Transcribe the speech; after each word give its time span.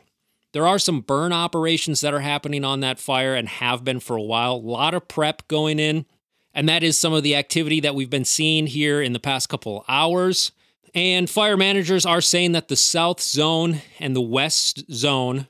There 0.54 0.68
are 0.68 0.80
some 0.80 1.02
burn 1.02 1.32
operations 1.32 2.02
that 2.02 2.14
are 2.14 2.20
happening 2.22 2.66
on 2.66 2.80
that 2.82 3.00
fire 3.00 3.36
and 3.36 3.48
have 3.48 3.84
been 3.84 4.00
for 4.00 4.16
a 4.16 4.22
while. 4.22 4.54
A 4.54 4.56
lot 4.56 4.94
of 4.94 5.08
prep 5.08 5.48
going 5.48 5.80
in, 5.80 6.06
and 6.54 6.68
that 6.68 6.84
is 6.84 6.98
some 6.98 7.14
of 7.14 7.24
the 7.24 7.36
activity 7.36 7.80
that 7.82 7.96
we've 7.96 8.10
been 8.10 8.26
seeing 8.26 8.68
here 8.68 9.02
in 9.02 9.14
the 9.14 9.20
past 9.20 9.50
couple 9.50 9.86
hours. 9.88 10.52
And 10.94 11.30
fire 11.30 11.56
managers 11.56 12.06
are 12.06 12.22
saying 12.22 12.52
that 12.52 12.68
the 12.68 12.76
south 12.76 13.22
zone 13.22 13.82
and 14.00 14.16
the 14.16 14.22
west 14.22 14.92
zone 14.92 15.48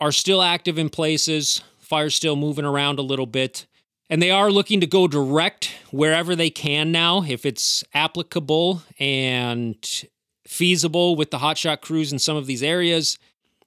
are 0.00 0.12
still 0.12 0.42
active 0.42 0.78
in 0.78 0.90
places. 0.90 1.62
Fire's 1.78 2.14
still 2.14 2.34
moving 2.34 2.64
around 2.64 2.98
a 2.98 3.02
little 3.02 3.26
bit. 3.26 3.66
And 4.10 4.20
they 4.20 4.30
are 4.30 4.50
looking 4.50 4.80
to 4.80 4.86
go 4.86 5.06
direct 5.06 5.72
wherever 5.90 6.34
they 6.34 6.50
can 6.50 6.90
now, 6.90 7.22
if 7.22 7.46
it's 7.46 7.84
applicable 7.94 8.82
and 8.98 9.76
feasible 10.46 11.16
with 11.16 11.30
the 11.30 11.38
hotshot 11.38 11.80
crews 11.80 12.12
in 12.12 12.18
some 12.18 12.36
of 12.36 12.46
these 12.46 12.62
areas. 12.62 13.18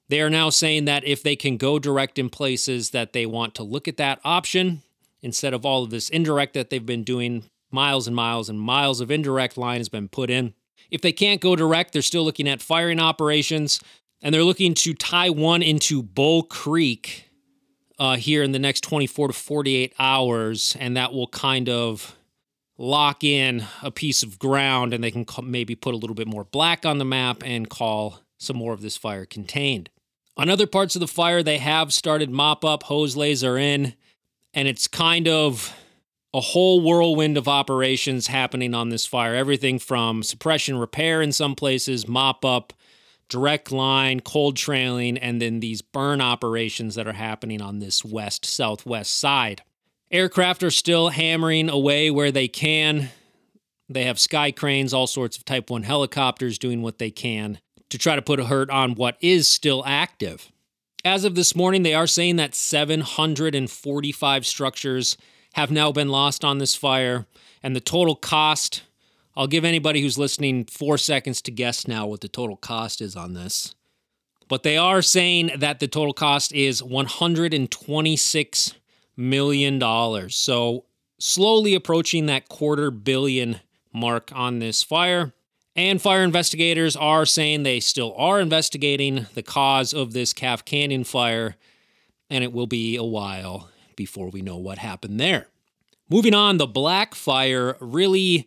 They 0.08 0.20
are 0.20 0.30
now 0.30 0.50
saying 0.50 0.84
that 0.84 1.04
if 1.04 1.22
they 1.22 1.34
can 1.34 1.56
go 1.56 1.78
direct 1.78 2.18
in 2.18 2.30
places 2.30 2.90
that 2.90 3.12
they 3.12 3.26
want 3.26 3.54
to 3.56 3.64
look 3.64 3.88
at 3.88 3.96
that 3.96 4.20
option 4.22 4.82
instead 5.20 5.52
of 5.52 5.66
all 5.66 5.82
of 5.82 5.90
this 5.90 6.08
indirect 6.10 6.54
that 6.54 6.70
they've 6.70 6.84
been 6.84 7.02
doing, 7.02 7.44
miles 7.72 8.06
and 8.06 8.14
miles 8.14 8.48
and 8.48 8.60
miles 8.60 9.00
of 9.00 9.10
indirect 9.10 9.56
line 9.56 9.78
has 9.78 9.88
been 9.88 10.08
put 10.08 10.30
in. 10.30 10.54
If 10.90 11.00
they 11.00 11.12
can't 11.12 11.40
go 11.40 11.56
direct, 11.56 11.92
they're 11.92 12.02
still 12.02 12.24
looking 12.24 12.48
at 12.48 12.62
firing 12.62 13.00
operations 13.00 13.80
and 14.22 14.34
they're 14.34 14.44
looking 14.44 14.74
to 14.74 14.94
tie 14.94 15.30
one 15.30 15.62
into 15.62 16.02
Bull 16.02 16.42
Creek 16.42 17.30
uh, 17.98 18.16
here 18.16 18.42
in 18.42 18.52
the 18.52 18.58
next 18.58 18.82
24 18.82 19.28
to 19.28 19.32
48 19.32 19.94
hours, 19.98 20.76
and 20.78 20.96
that 20.96 21.12
will 21.12 21.28
kind 21.28 21.68
of 21.68 22.16
lock 22.78 23.24
in 23.24 23.64
a 23.82 23.90
piece 23.90 24.22
of 24.22 24.38
ground 24.38 24.92
and 24.92 25.02
they 25.02 25.10
can 25.10 25.24
maybe 25.44 25.74
put 25.74 25.94
a 25.94 25.96
little 25.96 26.14
bit 26.14 26.26
more 26.26 26.44
black 26.44 26.84
on 26.84 26.98
the 26.98 27.04
map 27.04 27.42
and 27.42 27.70
call 27.70 28.20
some 28.36 28.56
more 28.56 28.74
of 28.74 28.82
this 28.82 28.96
fire 28.96 29.24
contained. 29.24 29.88
On 30.36 30.50
other 30.50 30.66
parts 30.66 30.94
of 30.94 31.00
the 31.00 31.06
fire, 31.06 31.42
they 31.42 31.56
have 31.56 31.92
started 31.92 32.28
mop 32.28 32.64
up, 32.64 32.82
hose 32.82 33.16
lays 33.16 33.42
are 33.42 33.56
in, 33.56 33.94
and 34.52 34.68
it's 34.68 34.86
kind 34.86 35.26
of 35.26 35.74
a 36.34 36.40
whole 36.40 36.80
whirlwind 36.80 37.38
of 37.38 37.48
operations 37.48 38.26
happening 38.26 38.74
on 38.74 38.88
this 38.90 39.06
fire. 39.06 39.34
Everything 39.34 39.78
from 39.78 40.22
suppression 40.22 40.76
repair 40.76 41.22
in 41.22 41.32
some 41.32 41.54
places, 41.54 42.06
mop 42.06 42.44
up, 42.44 42.72
direct 43.28 43.72
line, 43.72 44.20
cold 44.20 44.56
trailing, 44.56 45.16
and 45.18 45.40
then 45.40 45.60
these 45.60 45.82
burn 45.82 46.20
operations 46.20 46.94
that 46.94 47.06
are 47.06 47.12
happening 47.12 47.60
on 47.62 47.78
this 47.78 48.04
west 48.04 48.44
southwest 48.44 49.18
side. 49.18 49.62
Aircraft 50.10 50.62
are 50.62 50.70
still 50.70 51.08
hammering 51.08 51.68
away 51.68 52.10
where 52.10 52.30
they 52.30 52.48
can. 52.48 53.10
They 53.88 54.04
have 54.04 54.18
sky 54.18 54.50
cranes, 54.52 54.92
all 54.92 55.06
sorts 55.06 55.36
of 55.36 55.44
Type 55.44 55.70
1 55.70 55.82
helicopters 55.84 56.58
doing 56.58 56.82
what 56.82 56.98
they 56.98 57.10
can 57.10 57.60
to 57.90 57.98
try 57.98 58.16
to 58.16 58.22
put 58.22 58.40
a 58.40 58.46
hurt 58.46 58.70
on 58.70 58.94
what 58.94 59.16
is 59.20 59.48
still 59.48 59.82
active. 59.86 60.50
As 61.04 61.24
of 61.24 61.34
this 61.34 61.54
morning, 61.54 61.82
they 61.82 61.94
are 61.94 62.06
saying 62.06 62.36
that 62.36 62.54
745 62.54 64.46
structures 64.46 65.16
have 65.56 65.70
now 65.70 65.90
been 65.90 66.10
lost 66.10 66.44
on 66.44 66.58
this 66.58 66.74
fire, 66.74 67.24
and 67.62 67.74
the 67.74 67.80
total 67.80 68.14
cost. 68.14 68.82
I'll 69.34 69.46
give 69.46 69.64
anybody 69.64 70.02
who's 70.02 70.18
listening 70.18 70.66
four 70.66 70.98
seconds 70.98 71.40
to 71.42 71.50
guess 71.50 71.88
now 71.88 72.06
what 72.06 72.20
the 72.20 72.28
total 72.28 72.58
cost 72.58 73.00
is 73.00 73.16
on 73.16 73.32
this. 73.32 73.74
But 74.48 74.64
they 74.64 74.76
are 74.76 75.00
saying 75.00 75.52
that 75.56 75.80
the 75.80 75.88
total 75.88 76.12
cost 76.12 76.52
is 76.52 76.82
126 76.82 78.74
million 79.16 79.78
dollars. 79.78 80.36
So 80.36 80.84
slowly 81.18 81.74
approaching 81.74 82.26
that 82.26 82.50
quarter 82.50 82.90
billion 82.90 83.60
mark 83.94 84.30
on 84.34 84.58
this 84.58 84.82
fire. 84.82 85.32
And 85.74 86.00
fire 86.00 86.22
investigators 86.22 86.96
are 86.96 87.24
saying 87.24 87.62
they 87.62 87.80
still 87.80 88.14
are 88.18 88.40
investigating 88.40 89.26
the 89.34 89.42
cause 89.42 89.94
of 89.94 90.12
this 90.12 90.34
Calf 90.34 90.66
Canyon 90.66 91.04
fire, 91.04 91.56
and 92.28 92.44
it 92.44 92.52
will 92.52 92.66
be 92.66 92.96
a 92.96 93.04
while 93.04 93.70
before 93.96 94.30
we 94.30 94.42
know 94.42 94.56
what 94.56 94.78
happened 94.78 95.18
there. 95.18 95.48
Moving 96.08 96.34
on, 96.34 96.58
the 96.58 96.66
Black 96.66 97.14
Fire 97.14 97.76
really 97.80 98.46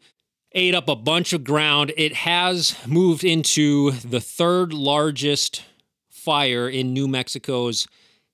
ate 0.54 0.74
up 0.74 0.88
a 0.88 0.96
bunch 0.96 1.34
of 1.34 1.44
ground. 1.44 1.92
It 1.98 2.14
has 2.14 2.76
moved 2.88 3.24
into 3.24 3.92
the 3.92 4.22
third 4.22 4.74
largest 4.74 5.64
fire 6.10 6.70
in 6.70 6.94
New 6.94 7.08
Mexico's 7.08 7.88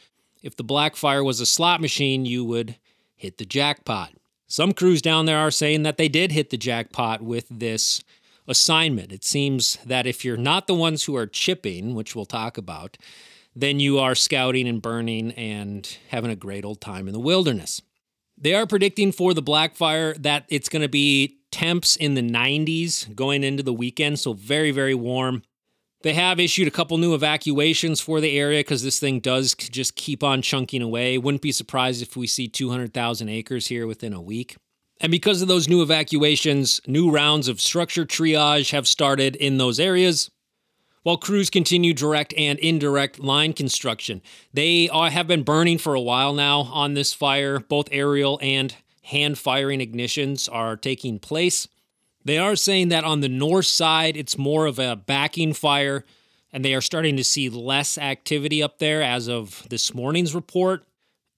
If 0.47 0.55
the 0.55 0.63
Black 0.63 0.95
Fire 0.95 1.25
was 1.25 1.41
a 1.41 1.45
slot 1.45 1.81
machine, 1.81 2.25
you 2.25 2.45
would 2.45 2.77
hit 3.17 3.37
the 3.37 3.45
jackpot. 3.45 4.13
Some 4.47 4.71
crews 4.71 5.01
down 5.01 5.25
there 5.25 5.39
are 5.39 5.51
saying 5.51 5.83
that 5.83 5.97
they 5.97 6.07
did 6.07 6.31
hit 6.31 6.51
the 6.51 6.57
jackpot 6.57 7.21
with 7.21 7.47
this 7.49 8.01
assignment. 8.47 9.11
It 9.11 9.25
seems 9.25 9.77
that 9.85 10.07
if 10.07 10.23
you're 10.23 10.37
not 10.37 10.65
the 10.65 10.73
ones 10.73 11.03
who 11.03 11.17
are 11.17 11.27
chipping, 11.27 11.95
which 11.95 12.15
we'll 12.15 12.25
talk 12.25 12.57
about, 12.57 12.95
then 13.57 13.81
you 13.81 13.99
are 13.99 14.15
scouting 14.15 14.69
and 14.69 14.81
burning 14.81 15.33
and 15.33 15.97
having 16.11 16.31
a 16.31 16.35
great 16.37 16.63
old 16.63 16.79
time 16.79 17.07
in 17.07 17.13
the 17.13 17.19
wilderness. 17.19 17.81
They 18.37 18.53
are 18.53 18.65
predicting 18.65 19.11
for 19.11 19.33
the 19.33 19.41
Black 19.41 19.75
Fire 19.75 20.13
that 20.13 20.45
it's 20.47 20.69
going 20.69 20.81
to 20.81 20.87
be 20.87 21.39
temps 21.51 21.97
in 21.97 22.13
the 22.13 22.21
90s 22.21 23.13
going 23.13 23.43
into 23.43 23.63
the 23.63 23.73
weekend, 23.73 24.17
so 24.19 24.31
very, 24.31 24.71
very 24.71 24.95
warm. 24.95 25.43
They 26.07 26.13
have 26.13 26.39
issued 26.39 26.69
a 26.69 26.71
couple 26.71 26.97
new 26.97 27.13
evacuations 27.13 27.99
for 27.99 28.21
the 28.21 28.39
area 28.39 28.61
because 28.61 28.81
this 28.81 28.97
thing 28.97 29.19
does 29.19 29.53
just 29.55 29.97
keep 29.97 30.23
on 30.23 30.41
chunking 30.41 30.81
away. 30.81 31.17
Wouldn't 31.17 31.41
be 31.41 31.51
surprised 31.51 32.01
if 32.01 32.15
we 32.15 32.27
see 32.27 32.47
200,000 32.47 33.27
acres 33.27 33.67
here 33.67 33.85
within 33.85 34.13
a 34.13 34.21
week. 34.21 34.55
And 35.01 35.11
because 35.11 35.41
of 35.41 35.49
those 35.49 35.67
new 35.67 35.81
evacuations, 35.81 36.79
new 36.87 37.11
rounds 37.11 37.49
of 37.49 37.59
structure 37.59 38.05
triage 38.05 38.71
have 38.71 38.87
started 38.87 39.35
in 39.35 39.57
those 39.57 39.81
areas 39.81 40.31
while 41.03 41.17
crews 41.17 41.49
continue 41.49 41.93
direct 41.93 42.33
and 42.37 42.57
indirect 42.59 43.19
line 43.19 43.51
construction. 43.51 44.21
They 44.53 44.87
are, 44.87 45.09
have 45.09 45.27
been 45.27 45.43
burning 45.43 45.77
for 45.77 45.93
a 45.93 45.99
while 45.99 46.33
now 46.33 46.61
on 46.71 46.93
this 46.93 47.13
fire. 47.13 47.59
Both 47.59 47.89
aerial 47.91 48.39
and 48.41 48.73
hand 49.03 49.37
firing 49.37 49.81
ignitions 49.81 50.47
are 50.49 50.77
taking 50.77 51.19
place. 51.19 51.67
They 52.27 52.37
are 52.37 52.55
saying 52.57 52.89
that 52.89 53.05
on 53.05 53.21
the 53.21 53.29
north 53.29 53.65
side, 53.67 54.17
it's 54.17 54.37
more 54.37 54.65
of 54.65 54.79
a 54.79 54.97
backing 54.97 55.53
fire, 55.53 56.03
and 56.51 56.63
they 56.63 56.73
are 56.73 56.81
starting 56.81 57.15
to 57.17 57.23
see 57.23 57.49
less 57.49 57.97
activity 57.97 58.61
up 58.61 58.79
there 58.79 59.01
as 59.01 59.29
of 59.29 59.65
this 59.69 59.93
morning's 59.93 60.35
report. 60.35 60.83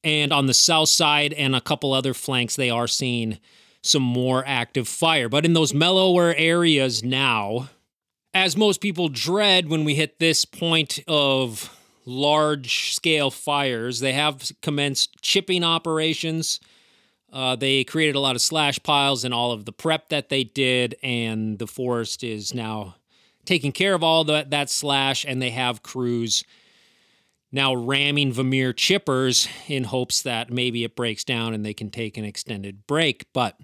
And 0.03 0.33
on 0.33 0.47
the 0.47 0.53
south 0.53 0.89
side 0.89 1.31
and 1.33 1.55
a 1.55 1.61
couple 1.61 1.93
other 1.93 2.15
flanks, 2.15 2.55
they 2.55 2.71
are 2.71 2.87
seeing 2.87 3.37
some 3.83 4.01
more 4.01 4.43
active 4.47 4.87
fire. 4.87 5.29
But 5.29 5.45
in 5.45 5.53
those 5.53 5.73
mellower 5.73 6.33
areas 6.35 7.03
now, 7.03 7.69
as 8.33 8.57
most 8.57 8.81
people 8.81 9.09
dread 9.09 9.69
when 9.69 9.83
we 9.83 9.93
hit 9.93 10.17
this 10.17 10.43
point 10.43 10.99
of 11.07 11.75
large 12.09 12.93
scale 12.95 13.31
fires. 13.31 13.99
They 13.99 14.13
have 14.13 14.51
commenced 14.61 15.21
chipping 15.21 15.63
operations. 15.63 16.59
Uh, 17.31 17.55
they 17.55 17.83
created 17.83 18.15
a 18.15 18.19
lot 18.19 18.35
of 18.35 18.41
slash 18.41 18.81
piles 18.81 19.23
and 19.23 19.33
all 19.33 19.51
of 19.51 19.65
the 19.65 19.71
prep 19.71 20.09
that 20.09 20.29
they 20.29 20.43
did, 20.43 20.95
and 21.03 21.59
the 21.59 21.67
forest 21.67 22.23
is 22.23 22.53
now 22.53 22.95
taking 23.45 23.71
care 23.71 23.93
of 23.93 24.03
all 24.03 24.23
that, 24.23 24.49
that 24.49 24.69
slash, 24.69 25.25
and 25.25 25.41
they 25.41 25.51
have 25.51 25.83
crews 25.83 26.43
now 27.51 27.73
ramming 27.73 28.31
Vermeer 28.31 28.73
chippers 28.73 29.47
in 29.67 29.85
hopes 29.85 30.21
that 30.21 30.51
maybe 30.51 30.83
it 30.83 30.95
breaks 30.95 31.23
down 31.23 31.53
and 31.53 31.65
they 31.65 31.73
can 31.73 31.89
take 31.89 32.17
an 32.17 32.25
extended 32.25 32.85
break. 32.85 33.25
But 33.33 33.59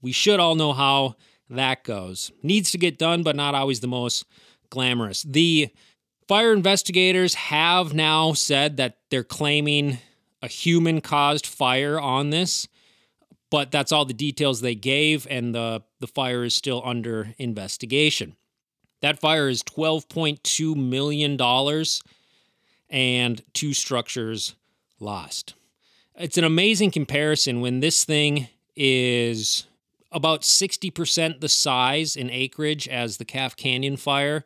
we 0.00 0.12
should 0.12 0.40
all 0.40 0.54
know 0.54 0.72
how 0.72 1.16
that 1.50 1.84
goes. 1.84 2.32
Needs 2.42 2.70
to 2.70 2.78
get 2.78 2.98
done, 2.98 3.22
but 3.22 3.36
not 3.36 3.54
always 3.54 3.80
the 3.80 3.88
most 3.88 4.24
glamorous. 4.70 5.22
The 5.22 5.68
fire 6.28 6.52
investigators 6.52 7.34
have 7.34 7.92
now 7.92 8.32
said 8.32 8.76
that 8.78 8.98
they're 9.10 9.24
claiming 9.24 9.98
a 10.42 10.48
human 10.48 11.00
caused 11.00 11.46
fire 11.46 12.00
on 12.00 12.30
this, 12.30 12.68
but 13.50 13.70
that's 13.70 13.92
all 13.92 14.04
the 14.04 14.14
details 14.14 14.60
they 14.60 14.74
gave, 14.74 15.26
and 15.28 15.54
the, 15.54 15.82
the 15.98 16.06
fire 16.06 16.44
is 16.44 16.54
still 16.54 16.82
under 16.84 17.34
investigation. 17.38 18.36
That 19.00 19.18
fire 19.20 19.48
is 19.48 19.62
$12.2 19.62 20.76
million 20.76 21.84
and 22.90 23.42
two 23.52 23.74
structures 23.74 24.54
lost. 24.98 25.54
It's 26.16 26.38
an 26.38 26.44
amazing 26.44 26.90
comparison 26.90 27.60
when 27.60 27.80
this 27.80 28.04
thing 28.04 28.48
is 28.76 29.66
about 30.12 30.42
60% 30.42 31.40
the 31.40 31.48
size 31.48 32.16
in 32.16 32.30
acreage 32.30 32.88
as 32.88 33.16
the 33.16 33.24
Calf 33.24 33.56
Canyon 33.56 33.96
fire, 33.96 34.44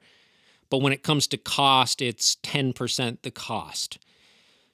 but 0.70 0.78
when 0.78 0.92
it 0.92 1.02
comes 1.02 1.26
to 1.28 1.36
cost, 1.36 2.00
it's 2.00 2.36
10% 2.36 3.22
the 3.22 3.30
cost. 3.30 3.98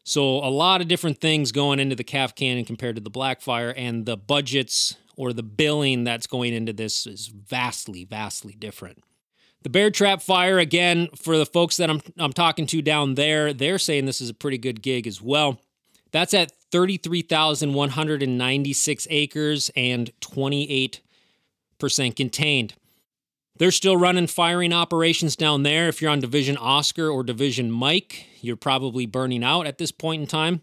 So, 0.04 0.38
a 0.38 0.50
lot 0.50 0.80
of 0.80 0.88
different 0.88 1.20
things 1.20 1.52
going 1.52 1.78
into 1.78 1.94
the 1.94 2.04
Calf 2.04 2.34
Canyon 2.34 2.64
compared 2.64 2.96
to 2.96 3.02
the 3.02 3.10
Black 3.10 3.40
Fire, 3.40 3.70
and 3.70 4.06
the 4.06 4.16
budgets 4.16 4.96
or 5.16 5.32
the 5.32 5.42
billing 5.42 6.04
that's 6.04 6.26
going 6.26 6.54
into 6.54 6.72
this 6.72 7.06
is 7.06 7.28
vastly, 7.28 8.04
vastly 8.04 8.54
different. 8.54 9.02
The 9.62 9.68
Bear 9.68 9.90
Trap 9.90 10.22
Fire, 10.22 10.58
again, 10.58 11.08
for 11.14 11.36
the 11.36 11.44
folks 11.44 11.76
that 11.76 11.90
I'm, 11.90 12.00
I'm 12.16 12.32
talking 12.32 12.66
to 12.68 12.80
down 12.80 13.14
there, 13.14 13.52
they're 13.52 13.78
saying 13.78 14.06
this 14.06 14.22
is 14.22 14.30
a 14.30 14.34
pretty 14.34 14.56
good 14.56 14.80
gig 14.80 15.06
as 15.06 15.20
well. 15.20 15.60
That's 16.12 16.32
at 16.32 16.52
33,196 16.72 19.06
acres 19.10 19.70
and 19.76 20.10
28% 20.20 21.00
contained. 22.16 22.74
They're 23.60 23.70
still 23.70 23.98
running 23.98 24.26
firing 24.26 24.72
operations 24.72 25.36
down 25.36 25.64
there. 25.64 25.86
If 25.88 26.00
you're 26.00 26.10
on 26.10 26.20
Division 26.20 26.56
Oscar 26.56 27.10
or 27.10 27.22
Division 27.22 27.70
Mike, 27.70 28.24
you're 28.40 28.56
probably 28.56 29.04
burning 29.04 29.44
out 29.44 29.66
at 29.66 29.76
this 29.76 29.92
point 29.92 30.22
in 30.22 30.26
time. 30.26 30.62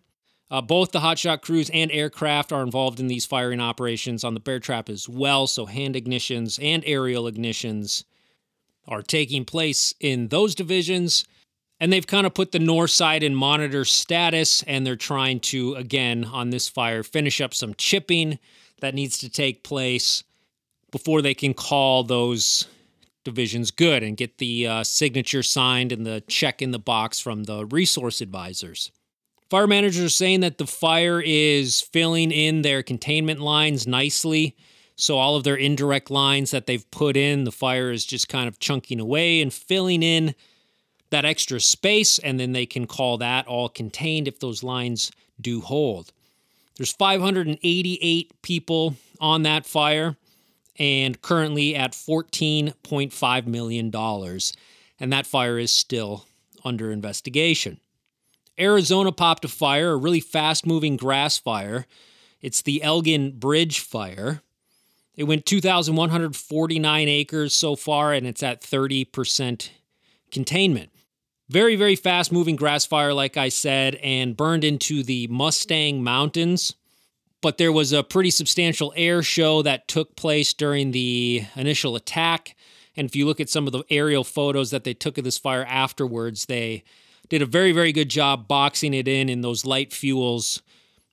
Uh, 0.50 0.62
both 0.62 0.94
the 0.94 1.02
hotshot 1.02 1.44
crews 1.44 1.70
and 1.70 1.92
aircraft 1.92 2.52
are 2.52 2.64
involved 2.64 3.00
in 3.00 3.06
these 3.06 3.24
firing 3.24 3.60
operations 3.60 4.24
on 4.24 4.34
the 4.34 4.40
bear 4.40 4.60
trap 4.60 4.90
as 4.90 5.08
well. 5.08 5.46
So, 5.46 5.68
hand 5.68 5.94
ignitions 5.94 6.58
and 6.60 6.82
aerial 6.88 7.26
ignitions 7.26 8.04
are 8.88 9.04
taking 9.04 9.46
place 9.46 9.94
in 10.00 10.30
those 10.30 10.56
divisions. 10.56 11.24
And 11.80 11.94
they've 11.94 12.08
kind 12.08 12.26
of 12.26 12.34
put 12.34 12.52
the 12.52 12.58
north 12.58 12.90
side 12.90 13.22
in 13.22 13.36
monitor 13.36 13.86
status, 13.86 14.64
and 14.64 14.88
they're 14.88 14.96
trying 14.96 15.40
to, 15.42 15.76
again, 15.76 16.26
on 16.26 16.50
this 16.50 16.68
fire, 16.68 17.04
finish 17.04 17.42
up 17.42 17.54
some 17.54 17.76
chipping 17.76 18.40
that 18.82 18.96
needs 18.96 19.20
to 19.20 19.30
take 19.30 19.62
place 19.62 20.24
before 20.90 21.22
they 21.22 21.36
can 21.36 21.54
call 21.54 22.04
those 22.04 22.68
divisions 23.28 23.72
good 23.72 24.04
and 24.04 24.16
get 24.16 24.38
the 24.38 24.66
uh, 24.66 24.84
signature 24.86 25.44
signed 25.44 25.92
and 25.92 26.06
the 26.06 26.24
check 26.30 26.62
in 26.62 26.72
the 26.72 26.80
box 26.80 27.20
from 27.20 27.44
the 27.44 27.66
resource 27.66 28.22
advisors. 28.22 28.90
Fire 29.50 29.68
managers 29.68 30.06
are 30.06 30.10
saying 30.10 30.40
that 30.40 30.58
the 30.58 30.66
fire 30.66 31.22
is 31.22 31.82
filling 31.82 32.32
in 32.32 32.62
their 32.62 32.82
containment 32.82 33.42
lines 33.42 33.86
nicely. 33.86 34.56
So 34.96 35.18
all 35.18 35.36
of 35.36 35.44
their 35.44 35.58
indirect 35.58 36.10
lines 36.10 36.52
that 36.52 36.68
they've 36.68 36.90
put 36.90 37.18
in, 37.18 37.44
the 37.44 37.52
fire 37.52 37.92
is 37.92 38.06
just 38.06 38.30
kind 38.30 38.48
of 38.48 38.60
chunking 38.60 39.02
away 39.02 39.42
and 39.42 39.54
filling 39.54 40.04
in 40.04 40.34
that 41.10 41.26
extra 41.26 41.60
space, 41.60 42.20
and 42.20 42.40
then 42.40 42.54
they 42.54 42.66
can 42.66 42.88
call 42.88 43.18
that 43.18 43.46
all 43.46 43.68
contained 43.68 44.28
if 44.30 44.40
those 44.40 44.64
lines 44.64 45.12
do 45.40 45.60
hold. 45.60 46.14
There's 46.78 46.94
588 46.94 48.42
people 48.42 48.96
on 49.20 49.44
that 49.44 49.66
fire 49.66 50.16
and 50.78 51.22
currently 51.22 51.76
at 51.76 51.94
$14.5 51.94 53.48
million. 53.48 53.92
And 55.00 55.14
that 55.14 55.28
fire 55.28 55.60
is 55.60 55.72
still 55.72 56.26
under 56.64 56.92
investigation. 56.92 57.80
Arizona 58.60 59.12
popped 59.12 59.46
a 59.46 59.48
fire, 59.48 59.92
a 59.92 59.98
really 59.98 60.20
fast 60.20 60.66
moving 60.66 60.98
grass 60.98 61.38
fire. 61.38 61.86
It's 62.42 62.62
the 62.62 62.82
Elgin 62.82 63.38
Bridge 63.38 63.80
fire. 63.80 64.42
It 65.16 65.24
went 65.24 65.46
2,149 65.46 67.08
acres 67.08 67.54
so 67.54 67.76
far, 67.76 68.14
and 68.14 68.28
it's 68.28 68.44
at 68.44 68.62
30% 68.62 69.70
containment. 70.32 70.92
Very, 71.50 71.76
very 71.76 71.96
fast 71.96 72.32
moving 72.32 72.56
grass 72.56 72.86
fire, 72.86 73.14
like 73.14 73.38
I 73.38 73.50
said, 73.50 73.96
and 73.96 74.38
burned 74.38 74.64
into 74.64 75.02
the 75.02 75.28
Mustang 75.28 76.04
Mountains. 76.04 76.76
But 77.42 77.58
there 77.58 77.72
was 77.72 77.94
a 77.94 78.04
pretty 78.04 78.32
substantial 78.32 78.94
air 78.96 79.22
show 79.22 79.62
that 79.62 79.88
took 79.88 80.16
place 80.16 80.54
during 80.54 80.92
the 80.92 81.44
initial 81.56 81.96
attack. 81.96 82.56
And 82.96 83.08
if 83.08 83.16
you 83.16 83.26
look 83.26 83.40
at 83.40 83.50
some 83.50 83.68
of 83.68 83.74
the 83.74 83.84
aerial 83.90 84.24
photos 84.24 84.72
that 84.72 84.84
they 84.84 84.96
took 84.96 85.18
of 85.18 85.24
this 85.24 85.38
fire 85.38 85.66
afterwards, 85.66 86.48
they 86.48 86.84
did 87.30 87.42
a 87.42 87.46
very, 87.46 87.72
very 87.72 87.92
good 87.92 88.10
job 88.10 88.48
boxing 88.48 88.94
it 88.94 89.08
in 89.08 89.30
in 89.30 89.42
those 89.42 89.66
light 89.66 89.94
fuels 89.94 90.62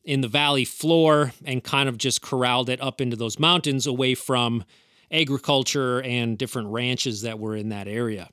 in 0.02 0.20
the 0.20 0.28
valley 0.28 0.64
floor 0.64 1.32
and 1.44 1.64
kind 1.64 1.88
of 1.88 1.98
just 1.98 2.22
corralled 2.22 2.70
it 2.70 2.80
up 2.80 3.00
into 3.00 3.16
those 3.16 3.38
mountains 3.38 3.86
away 3.86 4.14
from 4.14 4.64
agriculture 5.10 6.00
and 6.02 6.38
different 6.38 6.68
ranches 6.68 7.22
that 7.22 7.38
were 7.38 7.56
in 7.56 7.70
that 7.70 7.88
area. 7.88 8.28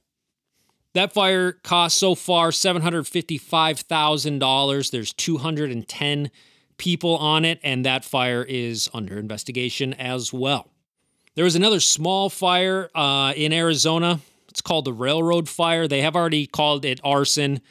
That 0.94 1.14
fire 1.14 1.54
cost 1.54 1.98
so 1.98 2.16
far 2.16 2.50
$755,000. 2.50 4.92
There's 4.92 5.14
210 5.14 6.32
people 6.78 7.18
on 7.18 7.46
it, 7.46 7.60
and 7.64 7.86
that 7.86 8.06
fire 8.06 8.44
is 8.44 8.90
under 8.94 9.18
investigation 9.18 9.94
as 9.94 10.34
well. 10.34 10.70
There 11.36 11.46
was 11.46 11.56
another 11.56 11.80
small 11.80 12.30
fire 12.30 12.90
uh, 12.94 13.34
in 13.36 13.54
Arizona. 13.54 14.20
It's 14.50 14.62
called 14.62 14.86
the 14.86 14.94
Railroad 14.94 15.48
Fire. 15.48 15.88
They 15.88 16.02
have 16.02 16.16
already 16.16 16.46
called 16.46 16.84
it 16.84 17.00
arson 17.04 17.62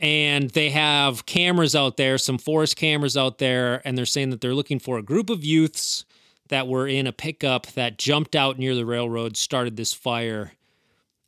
and 0.00 0.50
they 0.50 0.70
have 0.70 1.26
cameras 1.26 1.74
out 1.74 1.96
there, 1.96 2.18
some 2.18 2.38
forest 2.38 2.76
cameras 2.76 3.16
out 3.16 3.38
there, 3.38 3.82
and 3.84 3.98
they're 3.98 4.06
saying 4.06 4.30
that 4.30 4.40
they're 4.40 4.54
looking 4.54 4.78
for 4.78 4.98
a 4.98 5.02
group 5.02 5.28
of 5.28 5.44
youths 5.44 6.04
that 6.48 6.68
were 6.68 6.86
in 6.86 7.06
a 7.06 7.12
pickup 7.12 7.66
that 7.68 7.98
jumped 7.98 8.36
out 8.36 8.58
near 8.58 8.74
the 8.74 8.86
railroad, 8.86 9.36
started 9.36 9.76
this 9.76 9.92
fire, 9.92 10.52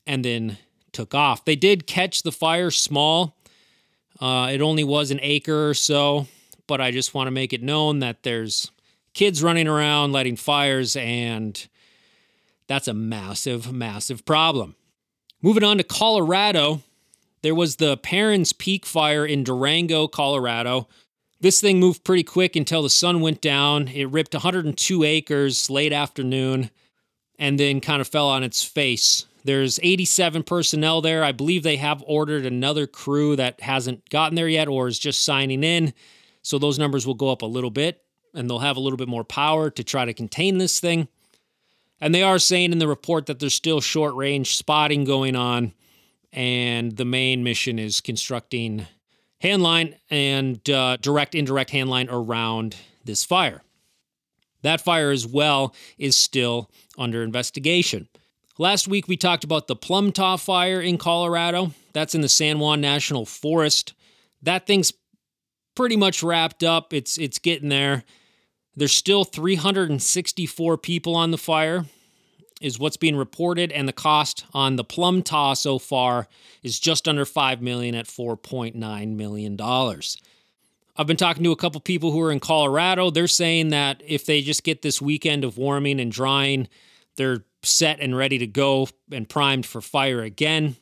and 0.07 0.25
then 0.25 0.57
took 0.93 1.15
off. 1.15 1.45
They 1.45 1.57
did 1.57 1.87
catch 1.87 2.23
the 2.23 2.33
fire 2.33 2.71
small. 2.71 3.37
Uh, 4.21 4.51
it 4.53 4.61
only 4.61 4.85
was 4.85 5.11
an 5.11 5.19
acre 5.21 5.71
or 5.71 5.75
so, 5.75 6.27
but 6.71 6.81
I 6.81 6.93
just 6.93 7.15
want 7.15 7.27
to 7.27 7.33
make 7.33 7.53
it 7.53 7.65
known 7.65 7.99
that 7.99 8.23
there's 8.23 8.71
kids 9.13 9.43
running 9.43 9.67
around 9.67 10.13
lighting 10.13 10.37
fires, 10.37 10.95
and 10.95 11.67
that's 12.69 12.87
a 12.87 12.95
massive, 12.95 13.73
massive 13.73 14.25
problem. 14.25 14.77
Moving 15.43 15.65
on 15.65 15.79
to 15.79 15.83
Colorado, 15.83 16.83
there 17.43 17.57
was 17.57 17.77
the 17.77 17.97
Perrins 17.97 18.53
Peak 18.53 18.87
fire 18.87 19.27
in 19.27 19.43
Durango, 19.43 20.07
Colorado. 20.07 20.87
This 21.41 21.61
thing 21.61 21.81
moved 21.81 22.05
pretty 22.05 22.23
quick 22.23 22.55
until 22.55 22.85
the 22.85 22.89
sun 22.89 23.21
went 23.21 23.41
down. 23.41 23.89
It 23.89 24.05
ripped 24.05 24.35
102 24.35 25.03
acres 25.03 25.71
late 25.71 25.93
afternoon 25.93 26.71
and 27.37 27.59
then 27.59 27.81
kind 27.81 28.01
of 28.01 28.07
fell 28.07 28.29
on 28.29 28.45
its 28.45 28.63
face. 28.63 29.27
There's 29.43 29.81
87 29.83 30.45
personnel 30.45 31.01
there. 31.01 31.25
I 31.25 31.33
believe 31.33 31.65
they 31.65 31.79
have 31.79 32.05
ordered 32.07 32.47
another 32.47 32.87
crew 32.87 33.35
that 33.35 33.61
hasn't 33.61 34.09
gotten 34.09 34.37
there 34.37 34.47
yet 34.47 34.69
or 34.69 34.87
is 34.87 35.01
just 35.01 35.25
signing 35.25 35.65
in. 35.65 35.95
So 36.43 36.59
those 36.59 36.79
numbers 36.79 37.07
will 37.07 37.15
go 37.15 37.31
up 37.31 37.43
a 37.43 37.47
little 37.47 37.71
bit 37.71 38.03
and 38.35 38.49
they'll 38.49 38.61
have 38.61 38.77
a 38.77 38.81
little 38.81 38.97
bit 38.97 39.09
more 39.09 39.25
power 39.25 39.71
to 39.71 39.85
try 39.85 40.05
to 40.05 40.15
contain 40.15 40.59
this 40.59 40.81
thing. 40.81 41.09
And 42.01 42.15
they 42.15 42.23
are 42.23 42.39
saying 42.39 42.73
in 42.73 42.79
the 42.79 42.89
report 42.89 43.27
that 43.27 43.39
there's 43.39 43.55
still 43.55 43.81
short 43.81 44.15
range 44.15 44.57
spotting 44.57 45.05
going 45.05 45.37
on 45.37 45.73
and 46.33 46.97
the 46.97 47.05
main 47.05 47.43
mission 47.43 47.79
is 47.79 48.01
constructing 48.01 48.87
handline 49.43 49.97
and 50.09 50.69
uh, 50.71 50.97
direct 50.99 51.35
indirect 51.35 51.71
handline 51.71 52.09
around 52.11 52.77
this 53.05 53.25
fire. 53.25 53.63
That 54.63 54.81
fire 54.81 55.11
as 55.11 55.27
well 55.27 55.75
is 55.99 56.17
still 56.17 56.71
under 56.99 57.23
investigation. 57.23 58.09
Last 58.59 58.87
week 58.87 59.09
we 59.09 59.17
talked 59.17 59.45
about 59.45 59.67
the 59.67 59.77
Plumtaw 59.77 60.43
fire 60.43 60.81
in 60.81 60.99
Colorado. 60.99 61.73
That's 61.93 62.15
in 62.15 62.21
the 62.21 62.29
San 62.29 62.59
Juan 62.59 62.81
National 62.81 63.25
Forest. 63.25 63.95
That 64.43 64.67
thing's 64.67 64.93
pretty 65.81 65.97
much 65.97 66.23
wrapped 66.23 66.63
up. 66.63 66.93
It's 66.93 67.17
it's 67.17 67.39
getting 67.39 67.71
there. 67.71 68.05
There's 68.77 68.93
still 68.93 69.25
364 69.25 70.77
people 70.77 71.17
on 71.17 71.31
the 71.31 71.39
fire. 71.39 71.87
is 72.61 72.79
what's 72.79 72.99
being 72.99 73.17
reported, 73.17 73.73
and 73.73 73.89
the 73.89 73.93
cost 73.95 74.45
on 74.53 74.77
the 74.77 74.85
Plumtaw 74.85 75.57
so 75.57 75.79
far 75.79 76.29
is 76.63 76.79
just 76.79 77.09
under 77.09 77.25
five 77.25 77.63
million 77.63 77.95
at 77.95 78.07
four 78.07 78.37
point 78.37 78.77
nine 78.77 79.17
million 79.17 79.57
dollars. 79.57 80.19
I've 80.99 81.07
been 81.07 81.17
talking 81.17 81.45
to 81.45 81.53
a 81.53 81.57
couple 81.57 81.81
people 81.81 82.13
who 82.13 82.21
are 82.21 82.31
in 82.31 82.41
Colorado. 82.41 83.11
They're 83.11 83.27
saying 83.27 83.71
that 83.71 84.03
if 84.07 84.27
they 84.27 84.43
just 84.43 84.65
get 84.65 84.83
this 84.83 85.01
weekend 85.01 85.45
of 85.45 85.57
warming 85.57 85.99
and 85.99 86.13
drying, 86.13 86.69
they're 87.17 87.45
set 87.63 88.01
and 88.01 88.15
ready 88.15 88.37
to 88.37 88.47
go 88.47 88.87
and 89.11 89.27
primed 89.27 89.65
for 89.65 89.81
fire 89.81 90.21
again. 90.21 90.77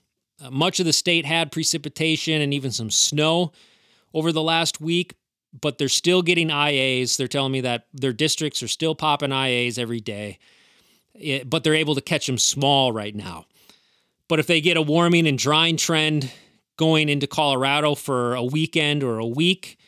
Uh, 0.45 0.51
much 0.51 0.81
of 0.81 0.87
the 0.87 0.93
state 0.93 1.25
had 1.25 1.53
precipitation 1.53 2.43
and 2.43 2.53
even 2.53 2.73
some 2.73 2.91
snow 2.91 3.53
over 4.15 4.33
the 4.33 4.43
last 4.43 4.81
week, 4.81 5.15
but 5.59 5.79
they're 5.79 5.89
still 5.89 6.23
getting 6.23 6.49
IAs. 6.49 7.17
They're 7.17 7.29
telling 7.29 7.53
me 7.53 7.61
that 7.63 7.87
their 7.93 8.13
districts 8.13 8.63
are 8.63 8.69
still 8.69 8.95
popping 8.95 9.31
IAs 9.31 9.79
every 9.79 10.01
day, 10.01 10.39
but 11.47 11.65
they're 11.65 11.75
able 11.75 11.95
to 11.95 12.01
catch 12.01 12.27
them 12.27 12.39
small 12.39 12.93
right 12.93 13.15
now. 13.15 13.47
But 14.29 14.39
if 14.39 14.47
they 14.47 14.61
get 14.61 14.77
a 14.77 14.83
warming 14.83 15.27
and 15.27 15.39
drying 15.39 15.77
trend 15.77 16.31
going 16.77 17.09
into 17.09 17.27
Colorado 17.27 17.95
for 17.95 18.35
a 18.35 18.45
weekend 18.45 19.03
or 19.03 19.19
a 19.19 19.27
week, 19.27 19.79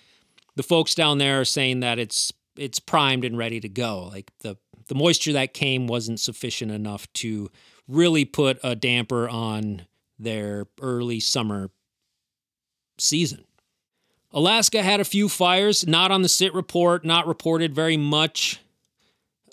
the 0.57 0.63
folks 0.63 0.95
down 0.95 1.19
there 1.19 1.41
are 1.41 1.45
saying 1.45 1.81
that 1.81 1.99
it's 1.99 2.33
it's 2.57 2.81
primed 2.81 3.25
and 3.25 3.39
ready 3.39 3.61
to 3.61 3.69
go. 3.69 4.09
Like 4.09 4.31
the 4.41 4.57
the 4.89 4.95
moisture 4.95 5.33
that 5.35 5.55
came 5.55 5.87
wasn't 5.87 6.21
sufficient 6.21 6.73
enough 6.73 7.11
to 7.15 7.51
really 7.87 8.25
put 8.25 8.59
a 8.65 8.75
damper 8.75 9.29
on 9.29 9.87
their 10.19 10.67
early 10.81 11.21
summer 11.21 11.71
season. 12.99 13.45
Alaska 14.33 14.83
had 14.83 15.01
a 15.01 15.05
few 15.05 15.29
fires, 15.29 15.87
not 15.87 16.13
on 16.13 16.23
the 16.23 16.29
SIT 16.29 16.55
report, 16.55 17.05
not 17.05 17.27
reported 17.27 17.75
very 17.75 17.97
much. 17.97 18.61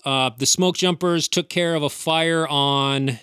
Uh, 0.05 0.29
the 0.38 0.46
smoke 0.46 0.77
jumpers 0.77 1.27
took 1.27 1.50
care 1.50 1.74
of 1.74 1.81
a 1.81 1.89
fire 1.89 2.48
on 2.48 3.17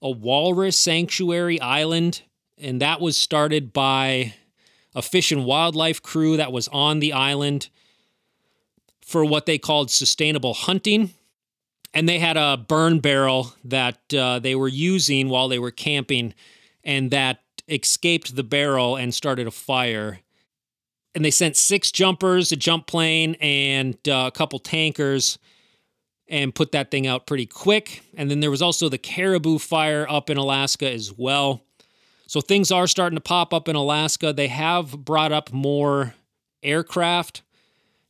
a 0.00 0.10
walrus 0.10 0.78
sanctuary 0.78 1.60
island, 1.60 2.22
and 2.56 2.80
that 2.80 3.00
was 3.00 3.16
started 3.16 3.72
by 3.74 4.34
a 4.94 5.02
fish 5.02 5.30
and 5.30 5.44
wildlife 5.44 6.02
crew 6.02 6.38
that 6.38 6.52
was 6.52 6.68
on 6.68 6.98
the 6.98 7.12
island 7.12 7.68
for 9.04 9.24
what 9.24 9.44
they 9.44 9.58
called 9.58 9.90
sustainable 9.90 10.54
hunting. 10.54 11.10
And 11.92 12.08
they 12.08 12.18
had 12.18 12.38
a 12.38 12.56
burn 12.56 13.00
barrel 13.00 13.54
that 13.64 13.98
uh, 14.14 14.38
they 14.38 14.54
were 14.54 14.68
using 14.68 15.28
while 15.28 15.48
they 15.48 15.58
were 15.58 15.70
camping, 15.70 16.32
and 16.82 17.10
that 17.10 17.40
escaped 17.68 18.34
the 18.34 18.42
barrel 18.42 18.96
and 18.96 19.14
started 19.14 19.46
a 19.46 19.50
fire 19.50 20.20
and 21.14 21.24
they 21.24 21.30
sent 21.30 21.56
six 21.56 21.92
jumpers, 21.92 22.50
a 22.52 22.56
jump 22.56 22.86
plane, 22.86 23.36
and 23.40 23.96
uh, 24.08 24.24
a 24.26 24.36
couple 24.36 24.58
tankers 24.58 25.38
and 26.28 26.54
put 26.54 26.72
that 26.72 26.90
thing 26.90 27.06
out 27.06 27.26
pretty 27.26 27.46
quick. 27.46 28.02
And 28.16 28.30
then 28.30 28.40
there 28.40 28.50
was 28.50 28.62
also 28.62 28.88
the 28.88 28.98
caribou 28.98 29.58
fire 29.58 30.06
up 30.08 30.30
in 30.30 30.36
Alaska 30.36 30.90
as 30.90 31.12
well. 31.12 31.62
So 32.26 32.40
things 32.40 32.72
are 32.72 32.86
starting 32.86 33.16
to 33.16 33.22
pop 33.22 33.52
up 33.52 33.68
in 33.68 33.76
Alaska. 33.76 34.32
They 34.32 34.48
have 34.48 35.04
brought 35.04 35.32
up 35.32 35.52
more 35.52 36.14
aircraft 36.62 37.42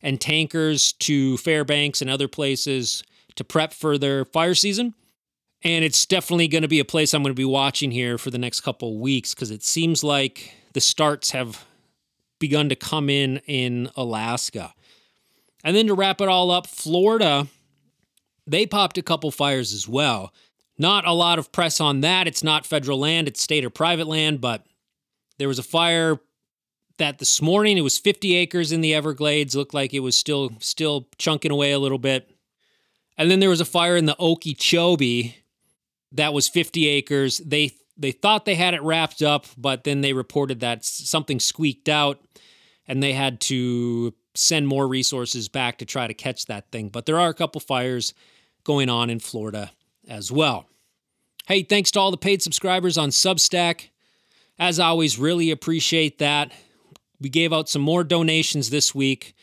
and 0.01 0.19
tankers 0.19 0.93
to 0.93 1.37
Fairbanks 1.37 2.01
and 2.01 2.09
other 2.09 2.27
places 2.27 3.03
to 3.35 3.43
prep 3.43 3.73
for 3.73 3.97
their 3.97 4.23
fire 4.23 4.55
season. 4.55 4.93
And 5.63 5.83
it's 5.83 6.05
definitely 6.05 6.47
going 6.47 6.61
to 6.61 6.67
be 6.67 6.79
a 6.79 6.85
place 6.85 7.13
I'm 7.13 7.23
going 7.23 7.33
to 7.33 7.39
be 7.39 7.43
watching 7.43 7.91
here 7.91 8.17
for 8.17 8.29
the 8.29 8.37
next 8.37 8.61
couple 8.61 8.99
weeks 8.99 9.33
because 9.33 9.51
it 9.51 9.63
seems 9.63 10.03
like 10.03 10.53
the 10.73 10.81
starts 10.81 11.31
have 11.31 11.65
begun 12.39 12.69
to 12.69 12.75
come 12.75 13.09
in 13.09 13.37
in 13.45 13.89
Alaska. 13.95 14.73
And 15.63 15.75
then 15.75 15.87
to 15.87 15.93
wrap 15.93 16.21
it 16.21 16.27
all 16.27 16.51
up, 16.51 16.67
Florida, 16.67 17.47
they 18.45 18.65
popped 18.65 18.97
a 18.97 19.03
couple 19.03 19.31
fires 19.31 19.73
as 19.73 19.87
well. 19.87 20.33
Not 20.77 21.07
a 21.07 21.13
lot 21.13 21.39
of 21.39 21.51
press 21.51 21.79
on 21.79 22.01
that. 22.01 22.27
It's 22.27 22.43
not 22.43 22.65
federal 22.65 22.99
land, 22.99 23.27
it's 23.27 23.41
state 23.41 23.65
or 23.65 23.69
private 23.69 24.07
land, 24.07 24.41
but 24.41 24.65
there 25.37 25.47
was 25.47 25.59
a 25.59 25.63
fire 25.63 26.19
that 26.97 27.19
this 27.19 27.41
morning 27.41 27.77
it 27.77 27.81
was 27.81 27.97
50 27.97 28.35
acres 28.35 28.71
in 28.71 28.81
the 28.81 28.93
Everglades, 28.93 29.55
looked 29.55 29.73
like 29.73 29.93
it 29.93 29.99
was 29.99 30.17
still 30.17 30.51
still 30.59 31.07
chunking 31.17 31.51
away 31.51 31.71
a 31.71 31.79
little 31.79 31.97
bit. 31.97 32.29
And 33.17 33.31
then 33.31 33.39
there 33.39 33.49
was 33.49 33.61
a 33.61 33.65
fire 33.65 33.95
in 33.95 34.05
the 34.05 34.15
Okeechobee 34.19 35.35
that 36.11 36.33
was 36.33 36.47
50 36.47 36.87
acres. 36.87 37.37
They 37.39 37.71
they 37.97 38.11
thought 38.11 38.45
they 38.45 38.55
had 38.55 38.73
it 38.73 38.81
wrapped 38.81 39.21
up, 39.21 39.45
but 39.57 39.83
then 39.83 40.01
they 40.01 40.13
reported 40.13 40.59
that 40.59 40.83
something 40.83 41.39
squeaked 41.39 41.89
out 41.89 42.19
and 42.87 43.01
they 43.01 43.13
had 43.13 43.39
to 43.41 44.13
send 44.33 44.67
more 44.67 44.87
resources 44.87 45.47
back 45.47 45.77
to 45.77 45.85
try 45.85 46.07
to 46.07 46.13
catch 46.13 46.45
that 46.45 46.71
thing. 46.71 46.89
But 46.89 47.05
there 47.05 47.19
are 47.19 47.29
a 47.29 47.33
couple 47.33 47.61
fires 47.61 48.13
going 48.63 48.89
on 48.89 49.09
in 49.09 49.19
Florida 49.19 49.71
as 50.07 50.31
well. 50.31 50.65
Hey, 51.47 51.63
thanks 51.63 51.91
to 51.91 51.99
all 51.99 52.11
the 52.11 52.17
paid 52.17 52.41
subscribers 52.41 52.97
on 52.97 53.09
Substack. 53.09 53.89
As 54.57 54.79
always, 54.79 55.19
really 55.19 55.51
appreciate 55.51 56.17
that. 56.19 56.51
We 57.19 57.29
gave 57.29 57.53
out 57.53 57.69
some 57.69 57.81
more 57.81 58.03
donations 58.03 58.69
this 58.69 58.93
week. 58.93 59.35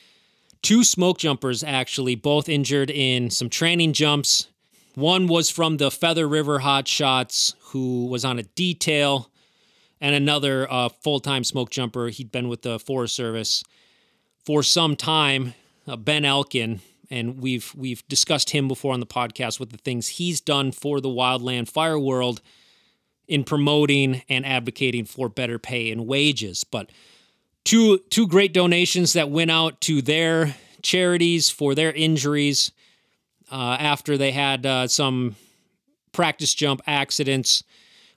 Two 0.63 0.85
smoke 0.85 1.19
jumpers, 1.19 1.65
actually, 1.65 2.15
both 2.15 2.49
injured 2.49 2.91
in 2.91 3.31
some 3.31 3.49
training 3.49 3.93
jumps 3.95 4.49
one 4.95 5.27
was 5.27 5.51
from 5.51 5.79
the 5.79 5.91
Feather 5.91 6.29
River 6.29 6.61
Hot 6.61 6.87
Shots, 6.87 7.55
who 7.67 8.07
was 8.07 8.25
on 8.25 8.39
a 8.39 8.43
detail, 8.43 9.31
and 10.01 10.15
another 10.15 10.71
uh, 10.71 10.89
full 10.89 11.21
time 11.21 11.45
smoke 11.45 11.71
jumper. 11.71 12.09
He'd 12.09 12.33
been 12.33 12.49
with 12.49 12.63
the 12.63 12.79
Forest 12.79 13.15
Service 13.15 13.65
for 14.45 14.63
some 14.63 14.97
time, 14.97 15.55
uh, 15.87 15.97
Ben 15.97 16.25
Elkin, 16.25 16.81
and 17.11 17.41
we've 17.41 17.73
we've 17.77 18.07
discussed 18.09 18.51
him 18.51 18.69
before 18.69 18.93
on 18.93 19.01
the 19.01 19.07
podcast 19.07 19.61
with 19.61 19.71
the 19.71 19.79
things 19.79 20.09
he's 20.09 20.41
done 20.41 20.73
for 20.73 21.01
the 21.01 21.09
wildland 21.09 21.69
fire 21.69 21.99
world 21.99 22.43
in 23.29 23.45
promoting 23.45 24.23
and 24.29 24.45
advocating 24.45 25.05
for 25.05 25.29
better 25.29 25.59
pay 25.59 25.91
and 25.91 26.07
wages. 26.07 26.65
But 26.65 26.91
two 27.65 27.99
two 28.11 28.27
great 28.27 28.53
donations 28.53 29.13
that 29.15 29.31
went 29.31 29.51
out 29.51 29.81
to 29.83 30.03
their 30.03 30.57
charities 30.83 31.49
for 31.49 31.75
their 31.75 31.93
injuries 31.93 32.73
uh, 33.53 33.77
after 33.79 34.17
they 34.17 34.33
had 34.33 34.65
uh, 34.65 34.89
some 34.89 35.37
practice 36.13 36.55
jump 36.55 36.81
accidents, 36.87 37.63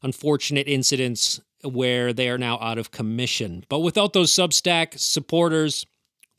unfortunate 0.02 0.68
incidents 0.68 1.42
where 1.64 2.14
they 2.14 2.30
are 2.30 2.38
now 2.38 2.58
out 2.62 2.78
of 2.78 2.92
commission. 2.92 3.66
But 3.70 3.80
without 3.80 4.14
those 4.14 4.32
Substack 4.32 4.98
supporters, 4.98 5.86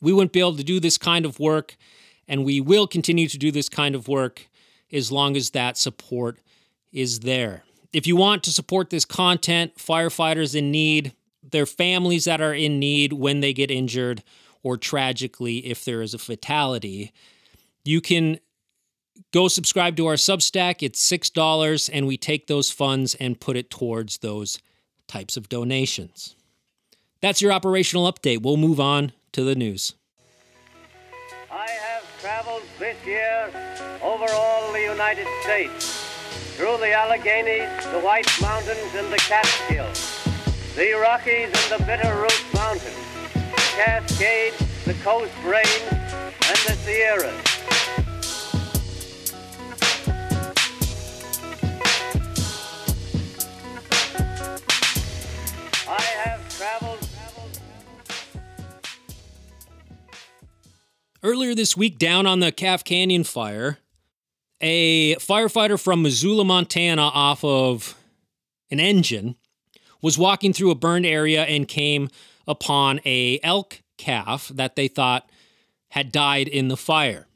we 0.00 0.12
wouldn't 0.12 0.32
be 0.32 0.40
able 0.40 0.56
to 0.56 0.64
do 0.64 0.80
this 0.80 0.98
kind 0.98 1.26
of 1.26 1.38
work, 1.38 1.76
and 2.26 2.44
we 2.44 2.60
will 2.60 2.86
continue 2.86 3.28
to 3.28 3.38
do 3.38 3.50
this 3.50 3.68
kind 3.68 3.94
of 3.94 4.08
work 4.08 4.48
as 4.92 5.12
long 5.12 5.36
as 5.36 5.50
that 5.50 5.76
support 5.76 6.40
is 6.92 7.20
there. 7.20 7.64
If 7.92 8.06
you 8.06 8.16
want 8.16 8.44
to 8.44 8.52
support 8.52 8.90
this 8.90 9.04
content, 9.04 9.76
firefighters 9.76 10.54
in 10.54 10.70
need, 10.70 11.12
their 11.42 11.66
families 11.66 12.24
that 12.24 12.40
are 12.40 12.54
in 12.54 12.78
need 12.78 13.12
when 13.12 13.40
they 13.40 13.52
get 13.52 13.70
injured, 13.70 14.22
or 14.62 14.76
tragically 14.76 15.58
if 15.58 15.84
there 15.84 16.02
is 16.02 16.14
a 16.14 16.18
fatality, 16.18 17.12
you 17.84 18.00
can 18.00 18.38
go 19.32 19.48
subscribe 19.48 19.96
to 19.96 20.06
our 20.06 20.14
Substack. 20.14 20.82
It's 20.82 21.04
$6, 21.10 21.90
and 21.92 22.06
we 22.06 22.16
take 22.16 22.46
those 22.46 22.70
funds 22.70 23.14
and 23.16 23.40
put 23.40 23.56
it 23.56 23.70
towards 23.70 24.18
those 24.18 24.58
types 25.06 25.36
of 25.36 25.48
donations. 25.48 26.34
That's 27.20 27.40
your 27.40 27.52
operational 27.52 28.10
update. 28.10 28.42
We'll 28.42 28.56
move 28.56 28.80
on 28.80 29.12
to 29.32 29.44
the 29.44 29.54
news. 29.54 29.94
I 31.50 31.70
have 31.70 32.04
traveled 32.20 32.62
this 32.78 32.96
year 33.06 33.50
over 34.02 34.26
all 34.30 34.72
the 34.72 34.82
United 34.82 35.26
States, 35.42 36.02
through 36.56 36.78
the 36.78 36.92
Alleghenies, 36.92 37.92
the 37.92 38.00
White 38.00 38.30
Mountains, 38.40 38.94
and 38.94 39.12
the 39.12 39.18
Catskills, 39.18 40.28
the 40.74 40.92
Rockies 40.94 41.46
and 41.46 41.80
the 41.80 41.84
Bitterroot 41.84 42.54
Mountains, 42.54 42.96
the 43.32 43.62
Cascades, 43.76 44.84
the 44.84 44.94
Coast 44.94 45.32
Range, 45.44 45.82
and 45.90 46.58
the 46.66 46.76
Sierras. 46.84 47.55
Earlier 61.22 61.54
this 61.54 61.76
week, 61.76 61.98
down 61.98 62.26
on 62.26 62.40
the 62.40 62.50
Calf 62.50 62.82
Canyon 62.82 63.22
fire, 63.24 63.78
a 64.60 65.14
firefighter 65.16 65.80
from 65.80 66.02
Missoula, 66.02 66.44
Montana, 66.44 67.02
off 67.02 67.44
of 67.44 67.94
an 68.70 68.80
engine, 68.80 69.36
was 70.02 70.18
walking 70.18 70.52
through 70.52 70.70
a 70.70 70.74
burned 70.74 71.06
area 71.06 71.44
and 71.44 71.68
came 71.68 72.08
upon 72.48 73.00
a 73.04 73.38
elk 73.42 73.82
calf 73.96 74.48
that 74.48 74.76
they 74.76 74.88
thought 74.88 75.30
had 75.90 76.10
died 76.10 76.48
in 76.48 76.68
the 76.68 76.76
fire. 76.76 77.26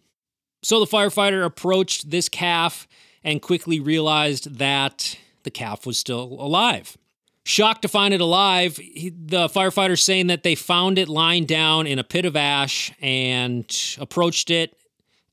So 0.62 0.80
the 0.80 0.86
firefighter 0.86 1.44
approached 1.44 2.10
this 2.10 2.28
calf 2.28 2.88
and 3.22 3.40
quickly 3.40 3.80
realized 3.80 4.58
that 4.58 5.16
the 5.44 5.50
calf 5.50 5.86
was 5.86 5.98
still 5.98 6.36
alive. 6.38 6.96
Shocked 7.44 7.82
to 7.82 7.88
find 7.88 8.12
it 8.12 8.20
alive, 8.20 8.76
he, 8.76 9.10
the 9.10 9.48
firefighters 9.48 10.00
saying 10.00 10.26
that 10.28 10.42
they 10.42 10.54
found 10.54 10.98
it 10.98 11.08
lying 11.08 11.46
down 11.46 11.86
in 11.86 11.98
a 11.98 12.04
pit 12.04 12.24
of 12.24 12.36
ash 12.36 12.92
and 13.00 13.64
approached 13.98 14.50
it 14.50 14.76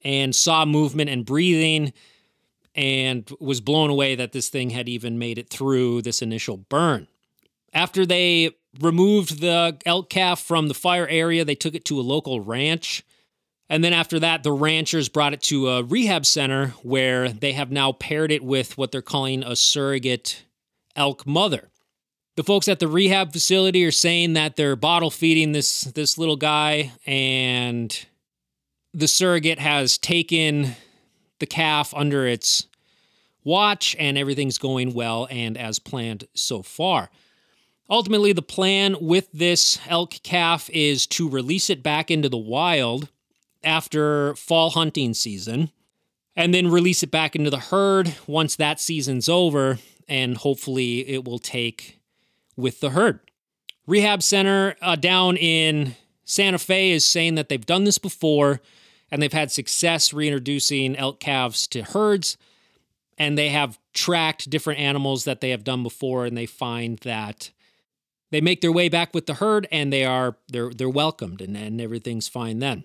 and 0.04 0.34
saw 0.34 0.66
movement 0.66 1.10
and 1.10 1.26
breathing 1.26 1.92
and 2.76 3.30
was 3.40 3.60
blown 3.60 3.90
away 3.90 4.16
that 4.16 4.32
this 4.32 4.50
thing 4.50 4.70
had 4.70 4.88
even 4.88 5.20
made 5.20 5.38
it 5.38 5.50
through 5.50 6.02
this 6.04 6.22
initial 6.22 6.58
burn. 6.58 7.08
After 7.74 8.06
they 8.06 8.52
removed 8.80 9.42
the 9.42 9.78
elk 9.86 10.10
calf 10.10 10.40
from 10.40 10.68
the 10.68 10.74
fire 10.74 11.08
area, 11.08 11.44
they 11.44 11.56
took 11.56 11.76
it 11.76 11.86
to 11.86 12.00
a 12.00 12.02
local 12.02 12.40
ranch. 12.40 13.04
And 13.70 13.84
then 13.84 13.94
after 13.94 14.20
that, 14.20 14.44
the 14.44 14.54
ranchers 14.54 15.10
brought 15.10 15.34
it 15.34 15.42
to 15.44 15.70
a 15.70 15.84
rehab 15.84 16.26
center 16.26 16.68
where 16.84 17.30
they 17.30 17.52
have 17.54 17.72
now 17.72 17.92
paired 17.92 18.32
it 18.32 18.44
with 18.44 18.78
what 18.78 18.92
they're 18.92 19.02
calling 19.02 19.44
a 19.44 19.56
surrogate 19.56 20.46
elk 20.96 21.28
mother. 21.28 21.70
The 22.38 22.44
folks 22.44 22.68
at 22.68 22.78
the 22.78 22.88
rehab 22.88 23.34
facility 23.34 23.84
are 23.84 23.92
saying 23.92 24.34
that 24.34 24.58
they're 24.58 24.76
bottle 24.76 25.10
feeding 25.10 25.54
this 25.54 25.82
this 25.82 26.20
little 26.20 26.36
guy 26.36 26.92
and 27.08 28.06
the 28.94 29.08
surrogate 29.08 29.58
has 29.58 29.98
taken 29.98 30.76
the 31.40 31.48
calf 31.48 31.96
under 31.96 32.28
its 32.28 32.68
watch 33.44 33.96
and 33.98 34.20
everything's 34.20 34.60
going 34.60 34.94
well 34.94 35.28
and 35.32 35.58
as 35.58 35.80
planned 35.80 36.28
so 36.36 36.62
far. 36.62 37.10
Ultimately, 37.90 38.34
the 38.34 38.44
plan 38.44 38.98
with 39.02 39.32
this 39.34 39.80
elk 39.88 40.20
calf 40.22 40.70
is 40.70 41.08
to 41.08 41.28
release 41.28 41.72
it 41.72 41.82
back 41.82 42.12
into 42.12 42.30
the 42.30 42.38
wild 42.38 43.10
after 43.64 44.36
fall 44.36 44.70
hunting 44.70 45.16
season 45.16 45.72
and 46.36 46.54
then 46.54 46.70
release 46.70 47.02
it 47.02 47.10
back 47.10 47.36
into 47.36 47.50
the 47.50 47.58
herd 47.58 48.14
once 48.28 48.56
that 48.58 48.80
season's 48.80 49.28
over 49.28 49.80
and 50.08 50.38
hopefully 50.38 51.00
it 51.10 51.26
will 51.26 51.40
take 51.40 51.97
with 52.58 52.82
the 52.82 52.90
herd. 52.90 53.20
Rehab 53.86 54.22
center 54.22 54.76
uh, 54.82 54.98
down 54.98 55.38
in 55.38 55.96
Santa 56.26 56.58
Fe 56.58 56.92
is 56.92 57.06
saying 57.06 57.36
that 57.36 57.48
they've 57.48 57.66
done 57.66 57.86
this 57.86 57.98
before 57.98 58.60
and 59.10 59.22
they've 59.22 59.32
had 59.32 59.52
success 59.52 60.12
reintroducing 60.12 60.96
elk 60.98 61.22
calves 61.22 61.68
to 61.68 61.84
herds 61.84 62.38
and 63.18 63.38
they 63.38 63.50
have 63.50 63.80
tracked 63.94 64.50
different 64.50 64.80
animals 64.80 65.24
that 65.24 65.42
they 65.42 65.50
have 65.52 65.64
done 65.64 65.84
before 65.84 66.26
and 66.26 66.38
they 66.38 66.46
find 66.46 67.00
that 67.00 67.52
they 68.30 68.42
make 68.42 68.60
their 68.60 68.72
way 68.72 68.90
back 68.90 69.14
with 69.14 69.26
the 69.26 69.36
herd 69.36 69.68
and 69.72 69.92
they 69.92 70.04
are 70.04 70.36
they're 70.50 70.72
they're 70.72 70.90
welcomed 70.90 71.42
and, 71.42 71.56
and 71.56 71.80
everything's 71.80 72.28
fine 72.28 72.60
then 72.60 72.84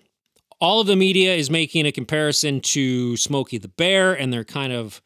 all 0.59 0.79
of 0.79 0.87
the 0.87 0.95
media 0.95 1.35
is 1.35 1.49
making 1.49 1.85
a 1.85 1.91
comparison 1.91 2.61
to 2.61 3.17
smokey 3.17 3.57
the 3.57 3.67
bear 3.67 4.13
and 4.13 4.31
they're 4.31 4.45
kind 4.45 4.71
of 4.71 5.01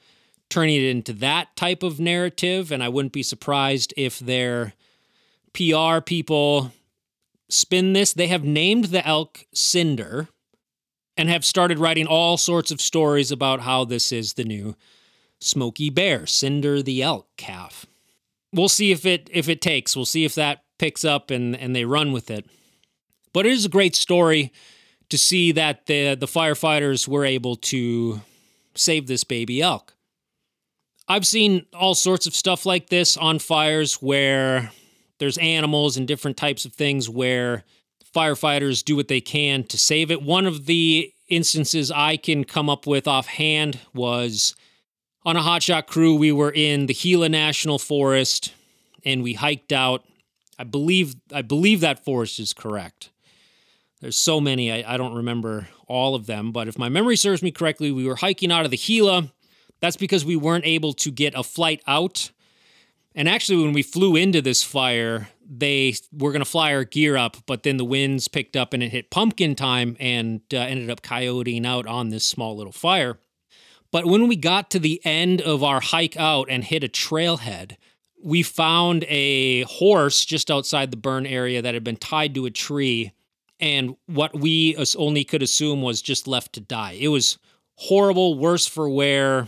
turning 0.49 0.75
it 0.75 0.89
into 0.89 1.13
that 1.13 1.55
type 1.55 1.83
of 1.83 1.99
narrative 1.99 2.71
and 2.71 2.83
i 2.83 2.89
wouldn't 2.89 3.13
be 3.13 3.23
surprised 3.23 3.93
if 3.97 4.19
their 4.19 4.73
pr 5.53 5.99
people 6.05 6.71
spin 7.49 7.93
this 7.93 8.13
they 8.13 8.27
have 8.27 8.43
named 8.43 8.85
the 8.85 9.05
elk 9.05 9.45
cinder 9.53 10.27
and 11.17 11.29
have 11.29 11.43
started 11.43 11.79
writing 11.79 12.05
all 12.05 12.37
sorts 12.37 12.71
of 12.71 12.79
stories 12.79 13.31
about 13.31 13.61
how 13.61 13.83
this 13.83 14.11
is 14.11 14.33
the 14.33 14.43
new 14.43 14.75
Smokey 15.39 15.89
Bear, 15.89 16.25
Cinder 16.25 16.81
the 16.81 17.01
elk 17.01 17.27
calf. 17.37 17.85
We'll 18.53 18.69
see 18.69 18.91
if 18.91 19.05
it 19.05 19.29
if 19.31 19.49
it 19.49 19.61
takes. 19.61 19.95
We'll 19.95 20.05
see 20.05 20.25
if 20.25 20.35
that 20.35 20.63
picks 20.79 21.03
up 21.03 21.31
and 21.31 21.55
and 21.55 21.75
they 21.75 21.85
run 21.85 22.11
with 22.11 22.31
it. 22.31 22.45
But 23.33 23.45
it 23.45 23.51
is 23.51 23.65
a 23.65 23.69
great 23.69 23.95
story 23.95 24.51
to 25.09 25.17
see 25.17 25.51
that 25.51 25.85
the 25.85 26.15
the 26.15 26.25
firefighters 26.25 27.07
were 27.07 27.25
able 27.25 27.55
to 27.55 28.21
save 28.75 29.07
this 29.07 29.23
baby 29.23 29.61
elk. 29.61 29.93
I've 31.07 31.25
seen 31.25 31.65
all 31.73 31.95
sorts 31.95 32.27
of 32.27 32.35
stuff 32.35 32.65
like 32.65 32.89
this 32.89 33.15
on 33.15 33.39
fires 33.39 33.95
where 33.95 34.71
there's 35.19 35.37
animals 35.37 35.97
and 35.97 36.07
different 36.07 36.37
types 36.37 36.65
of 36.65 36.73
things 36.73 37.09
where 37.09 37.63
firefighters 38.13 38.83
do 38.83 38.95
what 38.95 39.07
they 39.07 39.21
can 39.21 39.63
to 39.65 39.77
save 39.77 40.11
it. 40.11 40.21
One 40.21 40.45
of 40.45 40.65
the 40.65 41.13
instances 41.29 41.91
I 41.91 42.17
can 42.17 42.43
come 42.43 42.69
up 42.69 42.85
with 42.87 43.07
offhand 43.07 43.79
was 43.93 44.55
on 45.25 45.37
a 45.37 45.41
hotshot 45.41 45.87
crew. 45.87 46.15
We 46.15 46.31
were 46.31 46.51
in 46.51 46.87
the 46.87 46.93
Gila 46.93 47.29
National 47.29 47.79
Forest 47.79 48.53
and 49.05 49.23
we 49.23 49.33
hiked 49.33 49.71
out. 49.71 50.03
I 50.59 50.63
believe 50.63 51.15
I 51.31 51.41
believe 51.41 51.81
that 51.81 52.03
forest 52.03 52.39
is 52.39 52.53
correct. 52.53 53.11
There's 54.01 54.17
so 54.17 54.39
many, 54.39 54.71
I, 54.71 54.93
I 54.93 54.97
don't 54.97 55.15
remember 55.15 55.69
all 55.87 56.13
of 56.13 56.27
them, 56.27 56.51
but 56.51 56.67
if 56.67 56.77
my 56.77 56.87
memory 56.89 57.15
serves 57.15 57.41
me 57.41 57.51
correctly, 57.51 57.91
we 57.91 58.05
were 58.05 58.17
hiking 58.17 58.51
out 58.51 58.65
of 58.65 58.71
the 58.71 58.77
Gila. 58.77 59.31
That's 59.79 59.97
because 59.97 60.25
we 60.25 60.35
weren't 60.35 60.65
able 60.65 60.93
to 60.93 61.11
get 61.11 61.33
a 61.35 61.43
flight 61.43 61.81
out. 61.87 62.31
And 63.15 63.27
actually, 63.27 63.63
when 63.63 63.73
we 63.73 63.81
flew 63.81 64.15
into 64.15 64.41
this 64.41 64.63
fire, 64.63 65.29
they 65.49 65.95
were 66.11 66.31
going 66.31 66.43
to 66.43 66.49
fly 66.49 66.73
our 66.73 66.83
gear 66.83 67.17
up, 67.17 67.37
but 67.45 67.63
then 67.63 67.77
the 67.77 67.85
winds 67.85 68.27
picked 68.27 68.55
up 68.55 68.73
and 68.73 68.83
it 68.83 68.91
hit 68.91 69.09
pumpkin 69.09 69.55
time 69.55 69.97
and 69.99 70.41
uh, 70.53 70.57
ended 70.57 70.89
up 70.89 71.01
coyoting 71.01 71.65
out 71.65 71.87
on 71.87 72.09
this 72.09 72.25
small 72.25 72.55
little 72.55 72.71
fire. 72.71 73.17
But 73.91 74.05
when 74.05 74.27
we 74.27 74.35
got 74.35 74.69
to 74.71 74.79
the 74.79 75.01
end 75.05 75.41
of 75.41 75.63
our 75.63 75.79
hike 75.79 76.17
out 76.17 76.47
and 76.49 76.63
hit 76.63 76.83
a 76.83 76.89
trailhead, 76.89 77.77
we 78.23 78.43
found 78.43 79.05
a 79.07 79.63
horse 79.63 80.25
just 80.25 80.51
outside 80.51 80.91
the 80.91 80.97
burn 80.97 81.25
area 81.25 81.61
that 81.61 81.73
had 81.73 81.83
been 81.83 81.97
tied 81.97 82.35
to 82.35 82.45
a 82.45 82.51
tree. 82.51 83.13
And 83.59 83.95
what 84.05 84.37
we 84.39 84.75
only 84.97 85.23
could 85.23 85.41
assume 85.41 85.81
was 85.81 86.01
just 86.01 86.27
left 86.27 86.53
to 86.53 86.59
die. 86.59 86.97
It 86.99 87.07
was 87.07 87.37
horrible, 87.75 88.37
worse 88.37 88.67
for 88.67 88.89
wear. 88.89 89.47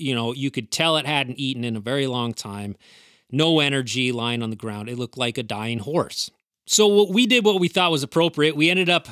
You 0.00 0.14
know, 0.14 0.32
you 0.32 0.50
could 0.50 0.70
tell 0.70 0.96
it 0.96 1.06
hadn't 1.06 1.38
eaten 1.38 1.64
in 1.64 1.76
a 1.76 1.80
very 1.80 2.06
long 2.06 2.32
time. 2.32 2.76
No 3.30 3.60
energy 3.60 4.12
lying 4.12 4.42
on 4.42 4.50
the 4.50 4.56
ground. 4.56 4.88
It 4.88 4.98
looked 4.98 5.18
like 5.18 5.38
a 5.38 5.42
dying 5.42 5.78
horse. 5.78 6.30
So 6.66 6.86
what 6.86 7.10
we 7.10 7.26
did 7.26 7.44
what 7.44 7.60
we 7.60 7.68
thought 7.68 7.90
was 7.90 8.02
appropriate. 8.02 8.56
We 8.56 8.70
ended 8.70 8.88
up 8.88 9.08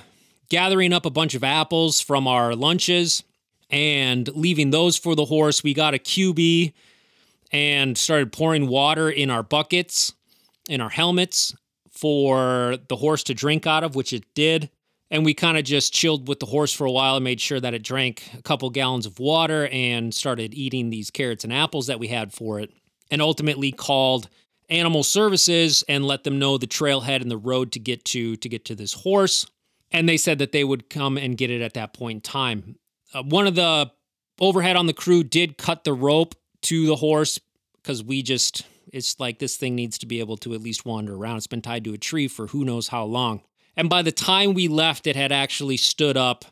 gathering 0.48 0.92
up 0.92 1.06
a 1.06 1.10
bunch 1.10 1.34
of 1.34 1.44
apples 1.44 2.00
from 2.00 2.26
our 2.26 2.54
lunches 2.54 3.22
and 3.70 4.28
leaving 4.34 4.70
those 4.70 4.96
for 4.96 5.14
the 5.14 5.26
horse. 5.26 5.62
We 5.62 5.74
got 5.74 5.94
a 5.94 5.98
cubie 5.98 6.72
and 7.52 7.96
started 7.96 8.32
pouring 8.32 8.68
water 8.68 9.10
in 9.10 9.30
our 9.30 9.42
buckets, 9.42 10.14
in 10.68 10.80
our 10.80 10.90
helmets 10.90 11.54
for 11.90 12.78
the 12.88 12.96
horse 12.96 13.22
to 13.24 13.34
drink 13.34 13.66
out 13.66 13.84
of, 13.84 13.94
which 13.94 14.12
it 14.12 14.24
did. 14.34 14.70
And 15.10 15.24
we 15.24 15.32
kind 15.32 15.56
of 15.56 15.64
just 15.64 15.94
chilled 15.94 16.28
with 16.28 16.38
the 16.38 16.46
horse 16.46 16.72
for 16.72 16.84
a 16.84 16.90
while 16.90 17.16
and 17.16 17.24
made 17.24 17.40
sure 17.40 17.60
that 17.60 17.74
it 17.74 17.82
drank 17.82 18.30
a 18.36 18.42
couple 18.42 18.68
gallons 18.68 19.06
of 19.06 19.18
water 19.18 19.68
and 19.68 20.14
started 20.14 20.52
eating 20.52 20.90
these 20.90 21.10
carrots 21.10 21.44
and 21.44 21.52
apples 21.52 21.86
that 21.86 21.98
we 21.98 22.08
had 22.08 22.32
for 22.32 22.60
it. 22.60 22.70
And 23.10 23.22
ultimately 23.22 23.72
called 23.72 24.28
animal 24.68 25.02
services 25.02 25.82
and 25.88 26.04
let 26.04 26.24
them 26.24 26.38
know 26.38 26.58
the 26.58 26.66
trailhead 26.66 27.22
and 27.22 27.30
the 27.30 27.38
road 27.38 27.72
to 27.72 27.78
get 27.78 28.04
to 28.04 28.36
to 28.36 28.48
get 28.50 28.66
to 28.66 28.74
this 28.74 28.92
horse. 28.92 29.46
And 29.90 30.06
they 30.06 30.18
said 30.18 30.38
that 30.40 30.52
they 30.52 30.64
would 30.64 30.90
come 30.90 31.16
and 31.16 31.38
get 31.38 31.50
it 31.50 31.62
at 31.62 31.72
that 31.72 31.94
point 31.94 32.16
in 32.16 32.20
time 32.20 32.76
uh, 33.14 33.22
one 33.22 33.46
of 33.46 33.54
the 33.54 33.90
overhead 34.40 34.76
on 34.76 34.86
the 34.86 34.92
crew 34.92 35.24
did 35.24 35.58
cut 35.58 35.84
the 35.84 35.92
rope 35.92 36.34
to 36.62 36.86
the 36.86 36.96
horse 36.96 37.40
because 37.74 38.02
we 38.02 38.22
just 38.22 38.64
it's 38.92 39.20
like 39.20 39.38
this 39.38 39.56
thing 39.56 39.74
needs 39.74 39.98
to 39.98 40.06
be 40.06 40.20
able 40.20 40.36
to 40.38 40.54
at 40.54 40.62
least 40.62 40.86
wander 40.86 41.14
around. 41.14 41.36
It's 41.36 41.46
been 41.46 41.60
tied 41.60 41.84
to 41.84 41.92
a 41.92 41.98
tree 41.98 42.26
for 42.26 42.48
who 42.48 42.64
knows 42.64 42.88
how 42.88 43.04
long. 43.04 43.42
And 43.78 43.88
by 43.88 44.02
the 44.02 44.10
time 44.12 44.54
we 44.54 44.66
left, 44.66 45.06
it 45.06 45.14
had 45.14 45.30
actually 45.30 45.76
stood 45.76 46.16
up 46.16 46.44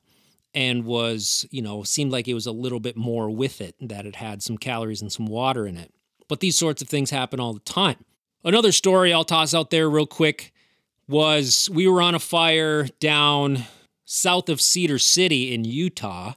and 0.55 0.85
was, 0.85 1.45
you 1.51 1.61
know, 1.61 1.83
seemed 1.83 2.13
like 2.13 2.29
it 2.29 2.35
was 2.35 2.47
a 2.47 2.53
little 2.53 2.79
bit 2.79 2.97
more 2.97 3.29
with 3.29 3.61
it, 3.61 3.75
that 3.81 4.07
it 4.07 4.15
had 4.17 4.45
some 4.45 4.57
calories 4.57 5.03
and 5.03 5.13
some 5.13 5.27
water 5.27 5.67
in 5.67 5.77
it. 5.77 5.93
But 6.29 6.39
these 6.39 6.57
sorts 6.57 6.83
of 6.83 6.89
things 6.89 7.11
happen 7.11 7.41
all 7.41 7.53
the 7.53 7.61
time. 7.61 8.05
Another 8.45 8.71
story 8.71 9.13
I'll 9.13 9.25
toss 9.25 9.55
out 9.55 9.71
there 9.71 9.91
real 9.91 10.07
quick 10.07 10.53
was 11.09 11.69
we 11.71 11.89
were 11.89 12.01
on 12.01 12.15
a 12.15 12.21
fire 12.21 12.87
down 13.01 13.65
south 14.05 14.49
of 14.49 14.61
Cedar 14.61 15.01
City 15.01 15.53
in 15.53 15.65
Utah 15.65 16.35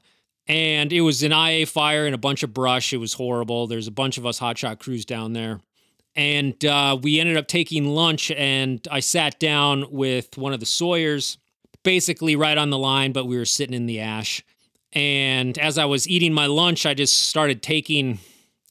and 0.48 0.92
it 0.92 1.02
was 1.02 1.22
an 1.22 1.32
IA 1.32 1.68
fire 1.68 2.08
and 2.08 2.16
a 2.16 2.20
bunch 2.20 2.42
of 2.42 2.52
brush. 2.52 2.92
It 2.92 2.98
was 2.98 3.14
horrible. 3.14 3.68
There's 3.68 3.88
a 3.88 3.92
bunch 3.92 4.18
of 4.18 4.26
us 4.26 4.40
hotshot 4.40 4.80
crews 4.80 5.06
down 5.06 5.34
there. 5.34 5.62
And 6.20 6.66
uh, 6.66 6.98
we 7.02 7.18
ended 7.18 7.38
up 7.38 7.48
taking 7.48 7.96
lunch, 7.96 8.30
and 8.30 8.86
I 8.92 9.00
sat 9.00 9.40
down 9.40 9.86
with 9.90 10.38
one 10.38 10.52
of 10.52 10.60
the 10.60 10.66
Sawyers, 10.66 11.38
basically 11.84 12.36
right 12.36 12.58
on 12.58 12.72
the 12.72 12.78
line, 12.78 13.14
but 13.14 13.26
we 13.26 13.38
were 13.38 13.46
sitting 13.46 13.74
in 13.74 13.86
the 13.86 14.02
ash. 14.02 14.44
And 14.92 15.58
as 15.58 15.78
I 15.78 15.86
was 15.86 16.10
eating 16.10 16.34
my 16.34 16.46
lunch, 16.46 16.86
I 16.86 16.94
just 16.94 17.30
started 17.30 17.64
taking 17.64 18.20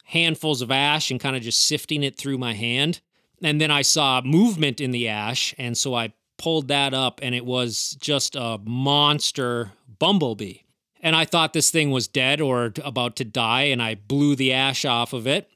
handfuls 0.05 0.61
of 0.61 0.71
ash 0.71 1.11
and 1.11 1.19
kind 1.19 1.37
of 1.37 1.43
just 1.43 1.67
sifting 1.67 2.03
it 2.03 2.19
through 2.19 2.37
my 2.37 2.53
hand. 2.53 3.01
And 3.43 3.59
then 3.59 3.71
I 3.71 3.81
saw 3.81 4.21
movement 4.21 4.79
in 4.79 4.91
the 4.91 5.09
ash. 5.09 5.55
And 5.57 5.75
so 5.75 5.95
I 5.95 6.13
pulled 6.37 6.69
that 6.69 6.93
up, 6.93 7.19
and 7.23 7.35
it 7.35 7.47
was 7.47 7.97
just 7.99 8.37
a 8.37 8.61
monster 8.63 9.73
bumblebee 9.99 10.59
and 11.01 11.15
I 11.15 11.25
thought 11.25 11.53
this 11.53 11.71
thing 11.71 11.91
was 11.91 12.09
dead 12.09 12.41
or 12.41 12.73
about 12.85 13.15
to 13.17 13.25
die, 13.25 13.63
and 13.63 13.81
I 13.81 13.95
blew 13.95 14.35
the 14.35 14.53
ash 14.53 14.85
off 14.85 15.13
of 15.13 15.27
it. 15.29 15.49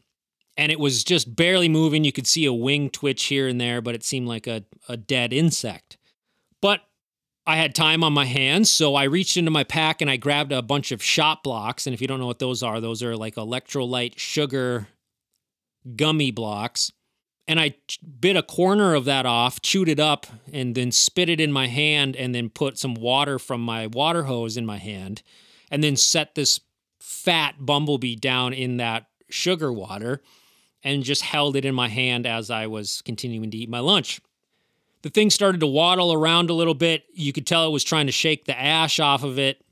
And 0.57 0.71
it 0.71 0.79
was 0.79 1.03
just 1.03 1.35
barely 1.35 1.69
moving. 1.69 2.05
You 2.05 2.13
could 2.13 2.27
see 2.27 2.45
a 2.45 2.53
wing 2.53 2.91
twitch 2.91 3.25
here 3.25 3.49
and 3.49 3.61
there, 3.61 3.81
but 3.81 3.95
it 3.95 4.05
seemed 4.05 4.29
like 4.29 4.47
a, 4.47 4.65
a 4.89 4.97
dead 4.97 5.33
insect. 5.33 5.97
But 6.61 6.81
I 7.47 7.57
had 7.57 7.75
time 7.75 8.05
on 8.05 8.13
my 8.13 8.27
hands, 8.27 8.71
so 8.71 8.95
I 8.95 9.05
reached 9.05 9.37
into 9.37 9.51
my 9.51 9.65
pack 9.65 10.01
and 10.01 10.11
I 10.11 10.17
grabbed 10.17 10.53
a 10.53 10.63
bunch 10.63 10.93
of 10.93 11.03
Shot 11.03 11.43
Bloks. 11.43 11.87
And 11.87 11.95
if 11.95 12.01
you 12.01 12.07
don't 12.07 12.21
know 12.21 12.27
what 12.27 12.39
those 12.39 12.63
are, 12.63 12.81
those 12.81 13.03
are 13.03 13.17
like 13.17 13.37
electrolyte 13.37 14.19
sugar 14.19 14.89
gummy 15.97 16.31
blocks 16.31 16.93
and 17.49 17.59
I 17.59 17.75
bit 18.21 18.37
a 18.37 18.43
corner 18.43 18.95
of 18.95 19.05
that 19.07 19.27
off, 19.27 19.61
chewed 19.63 19.89
it 19.89 19.99
up, 19.99 20.27
and 20.53 20.75
then 20.75 20.93
spit 20.93 21.29
it 21.29 21.41
in 21.41 21.53
my 21.53 21.67
hand, 21.67 22.17
and 22.17 22.35
then 22.35 22.49
put 22.49 22.79
some 22.79 22.95
water 22.95 23.39
from 23.39 23.61
my 23.61 23.89
water 23.89 24.25
hose 24.25 24.57
in 24.57 24.65
my 24.65 24.79
hand, 24.79 25.23
and 25.71 25.83
then 25.83 25.97
set 25.97 26.35
this 26.35 26.61
fat 27.01 27.57
bumblebee 27.59 28.17
down 28.17 28.53
in 28.53 28.77
that 28.77 29.07
sugar 29.29 29.73
water 29.73 30.23
and 30.85 31.03
just 31.03 31.23
held 31.23 31.57
it 31.57 31.65
in 31.65 31.75
my 31.75 31.89
hand 31.89 32.27
as 32.27 32.51
I 32.51 32.67
was 32.67 33.03
continuing 33.03 33.51
to 33.51 33.57
eat 33.57 33.69
my 33.69 33.81
lunch. 33.81 34.21
The 35.03 35.11
thing 35.11 35.31
started 35.31 35.61
to 35.61 35.67
waddle 35.67 36.13
around 36.13 36.51
a 36.51 36.55
little 36.55 36.75
bit. 36.75 37.05
You 37.13 37.33
could 37.33 37.47
tell 37.47 37.67
it 37.67 37.73
was 37.73 37.85
trying 37.85 38.07
to 38.07 38.13
shake 38.13 38.45
the 38.45 38.59
ash 38.59 39.01
off 39.01 39.25
of 39.25 39.39
it 39.39 39.63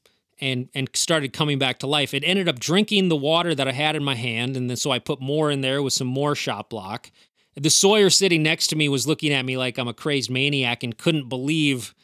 and 0.40 0.68
and 0.74 0.88
started 0.94 1.32
coming 1.32 1.58
back 1.58 1.78
to 1.80 1.86
life. 1.86 2.14
It 2.14 2.24
ended 2.24 2.48
up 2.48 2.58
drinking 2.58 3.08
the 3.08 3.16
water 3.16 3.54
that 3.54 3.68
I 3.68 3.72
had 3.72 3.94
in 3.94 4.02
my 4.02 4.14
hand, 4.14 4.56
and 4.56 4.68
then 4.68 4.76
so 4.76 4.90
I 4.90 4.98
put 4.98 5.20
more 5.20 5.50
in 5.50 5.60
there 5.60 5.82
with 5.82 5.92
some 5.92 6.08
more 6.08 6.34
Shot 6.34 6.70
Blok. 6.70 7.10
The 7.54 7.70
Sawyer 7.70 8.10
sitting 8.10 8.42
next 8.42 8.68
to 8.68 8.76
me 8.76 8.88
was 8.88 9.06
looking 9.06 9.32
at 9.32 9.44
me 9.44 9.56
like 9.56 9.78
I'm 9.78 9.88
a 9.88 9.94
crazed 9.94 10.30
maniac 10.30 10.82
and 10.82 10.96
couldn't 10.96 11.28
believe 11.28 11.94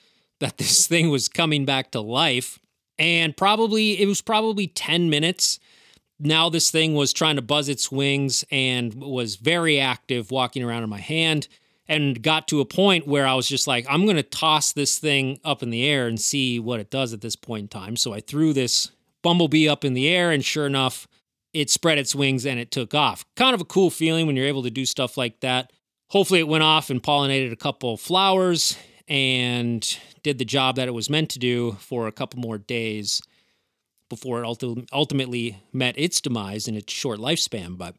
that 0.40 0.59
this 0.59 0.87
thing 0.88 1.11
was 1.11 1.29
coming 1.29 1.64
back 1.64 1.90
to 1.92 2.01
life. 2.01 2.59
And 2.99 3.37
probably 3.37 4.01
it 4.01 4.07
was 4.07 4.23
probably 4.23 4.66
10 4.66 5.11
minutes. 5.11 5.59
Now 6.19 6.49
this 6.49 6.71
thing 6.71 6.95
was 6.95 7.13
trying 7.13 7.37
to 7.37 7.43
buzz 7.43 7.69
its 7.69 7.93
wings 7.93 8.45
and 8.51 8.95
was 8.95 9.37
very 9.37 9.79
active 9.79 10.31
walking 10.31 10.63
around 10.63 10.83
in 10.83 10.89
my 10.89 11.01
hand 11.01 11.49
and 11.89 12.23
got 12.23 12.49
to 12.49 12.61
a 12.61 12.65
point 12.65 13.07
where 13.07 13.27
I 13.27 13.35
was 13.35 13.49
just 13.49 13.67
like, 13.67 13.87
I'm 13.89 14.05
going 14.05 14.17
to 14.17 14.23
toss 14.23 14.73
this 14.73 14.99
thing 14.99 15.39
up 15.45 15.63
in 15.63 15.71
the 15.71 15.87
air 15.87 16.07
and 16.07 16.21
see 16.21 16.59
what 16.59 16.81
it 16.81 16.91
does 16.91 17.13
at 17.13 17.21
this 17.21 17.37
point 17.37 17.63
in 17.63 17.69
time. 17.69 17.97
So 17.97 18.13
I 18.13 18.21
threw 18.21 18.53
this 18.53 18.91
bumblebee 19.23 19.69
up 19.69 19.85
in 19.85 19.95
the 19.95 20.09
air, 20.09 20.31
and 20.31 20.45
sure 20.45 20.67
enough, 20.67 21.07
it 21.53 21.71
spread 21.71 21.99
its 21.99 22.15
wings 22.15 22.45
and 22.45 22.59
it 22.59 22.71
took 22.71 22.95
off. 22.95 23.25
Kind 23.37 23.55
of 23.55 23.61
a 23.61 23.65
cool 23.65 23.91
feeling 23.91 24.27
when 24.27 24.37
you're 24.37 24.47
able 24.47 24.63
to 24.65 24.71
do 24.71 24.85
stuff 24.85 25.17
like 25.17 25.41
that. 25.41 25.73
Hopefully, 26.11 26.41
it 26.41 26.49
went 26.49 26.65
off 26.65 26.91
and 26.91 27.03
pollinated 27.03 27.53
a 27.53 27.57
couple 27.57 27.97
flowers 27.97 28.77
and 29.09 29.99
did 30.23 30.39
the 30.39 30.45
job 30.45 30.77
that 30.77 30.89
it 30.89 30.95
was 30.95 31.09
meant 31.09 31.31
to 31.31 31.39
do 31.39 31.73
for 31.73 32.09
a 32.09 32.13
couple 32.13 32.41
more 32.41 32.59
days 32.59 33.23
before 34.09 34.42
it 34.42 34.87
ultimately 34.92 35.61
met 35.73 35.99
its 35.99 36.21
demise 36.21 36.69
in 36.69 36.77
its 36.77 36.92
short 36.92 37.19
lifespan. 37.19 37.77
But 37.77 37.97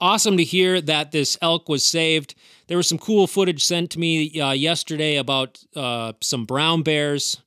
awesome 0.00 0.36
to 0.36 0.44
hear 0.44 0.80
that 0.80 1.12
this 1.12 1.36
elk 1.42 1.68
was 1.68 1.84
saved. 1.84 2.34
There 2.68 2.76
was 2.76 2.88
some 2.88 2.98
cool 2.98 3.26
footage 3.26 3.64
sent 3.64 3.90
to 3.92 3.98
me 3.98 4.40
uh, 4.40 4.52
yesterday 4.52 5.16
about 5.16 5.62
uh, 5.76 6.14
some 6.20 6.44
brown 6.44 6.82
bears 6.82 7.40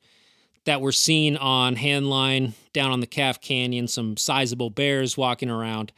that 0.65 0.81
were 0.81 0.91
seen 0.91 1.35
on 1.37 1.75
Handline 1.75 2.53
down 2.71 2.91
on 2.91 3.01
the 3.01 3.07
Calf 3.07 3.41
Canyon, 3.41 3.87
some 3.87 4.17
sizable 4.17 4.69
bears 4.69 5.17
walking 5.17 5.49
around. 5.49 5.91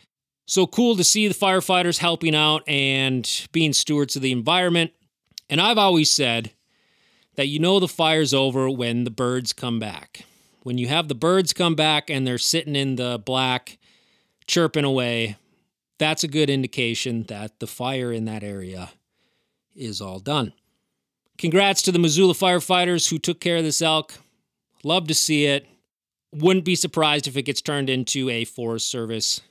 So 0.47 0.67
cool 0.67 0.95
to 0.95 1.03
see 1.03 1.27
the 1.27 1.33
firefighters 1.33 1.99
helping 1.99 2.35
out 2.35 2.63
and 2.67 3.29
being 3.51 3.73
stewards 3.73 4.15
of 4.15 4.21
the 4.21 4.31
environment. 4.31 4.91
And 5.49 5.59
I've 5.59 5.77
always 5.77 6.09
said 6.09 6.51
that 7.35 7.47
you 7.47 7.59
know 7.59 7.79
the 7.79 7.87
fire's 7.87 8.33
over 8.33 8.69
when 8.69 9.03
the 9.03 9.11
birds 9.11 9.53
come 9.53 9.79
back. 9.79 10.25
When 10.65 10.79
you 10.79 10.87
have 10.87 11.09
the 11.09 11.13
birds 11.13 11.53
come 11.53 11.75
back 11.75 12.09
and 12.09 12.25
they're 12.25 12.39
sitting 12.39 12.75
in 12.75 12.95
the 12.95 13.21
black, 13.23 13.77
chirping 14.47 14.83
away, 14.83 15.37
that's 15.99 16.23
a 16.23 16.27
good 16.27 16.49
indication 16.49 17.21
that 17.27 17.59
the 17.59 17.67
fire 17.67 18.11
in 18.11 18.25
that 18.25 18.43
area 18.43 18.89
is 19.75 20.01
all 20.01 20.17
done. 20.17 20.53
Congrats 21.37 21.83
to 21.83 21.91
the 21.91 21.99
Missoula 21.99 22.33
firefighters 22.33 23.11
who 23.11 23.19
took 23.19 23.39
care 23.39 23.57
of 23.57 23.63
this 23.63 23.79
elk. 23.79 24.15
Love 24.83 25.07
to 25.07 25.13
see 25.13 25.45
it. 25.45 25.67
Wouldn't 26.33 26.65
be 26.65 26.75
surprised 26.75 27.27
if 27.27 27.37
it 27.37 27.43
gets 27.43 27.61
turned 27.61 27.87
into 27.87 28.31
a 28.31 28.43
Forest 28.43 28.89
Service 28.89 29.41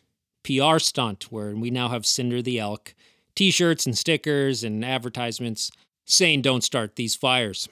PR 0.43 0.81
stunt 0.81 1.31
where 1.31 1.55
we 1.55 1.71
now 1.71 1.91
have 1.91 2.07
Cinder 2.07 2.43
the 2.43 2.59
Elk 2.59 2.93
t 3.37 3.53
shirts 3.53 3.87
and 3.87 3.97
stickers 3.97 4.65
and 4.65 4.85
advertisements 4.85 5.71
saying 6.07 6.43
don't 6.43 6.65
start 6.65 6.97
these 6.97 7.15
fires. 7.15 7.69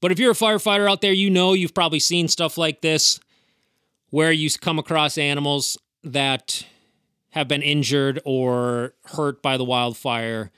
But 0.00 0.12
if 0.12 0.18
you're 0.18 0.32
a 0.32 0.34
firefighter 0.34 0.90
out 0.90 1.00
there, 1.00 1.12
you 1.12 1.30
know 1.30 1.52
you've 1.52 1.74
probably 1.74 2.00
seen 2.00 2.28
stuff 2.28 2.56
like 2.56 2.80
this 2.80 3.20
where 4.10 4.32
you 4.32 4.50
come 4.60 4.78
across 4.78 5.18
animals 5.18 5.78
that 6.02 6.64
have 7.30 7.48
been 7.48 7.62
injured 7.62 8.20
or 8.24 8.94
hurt 9.04 9.42
by 9.42 9.56
the 9.56 9.64
wildfire 9.64 10.50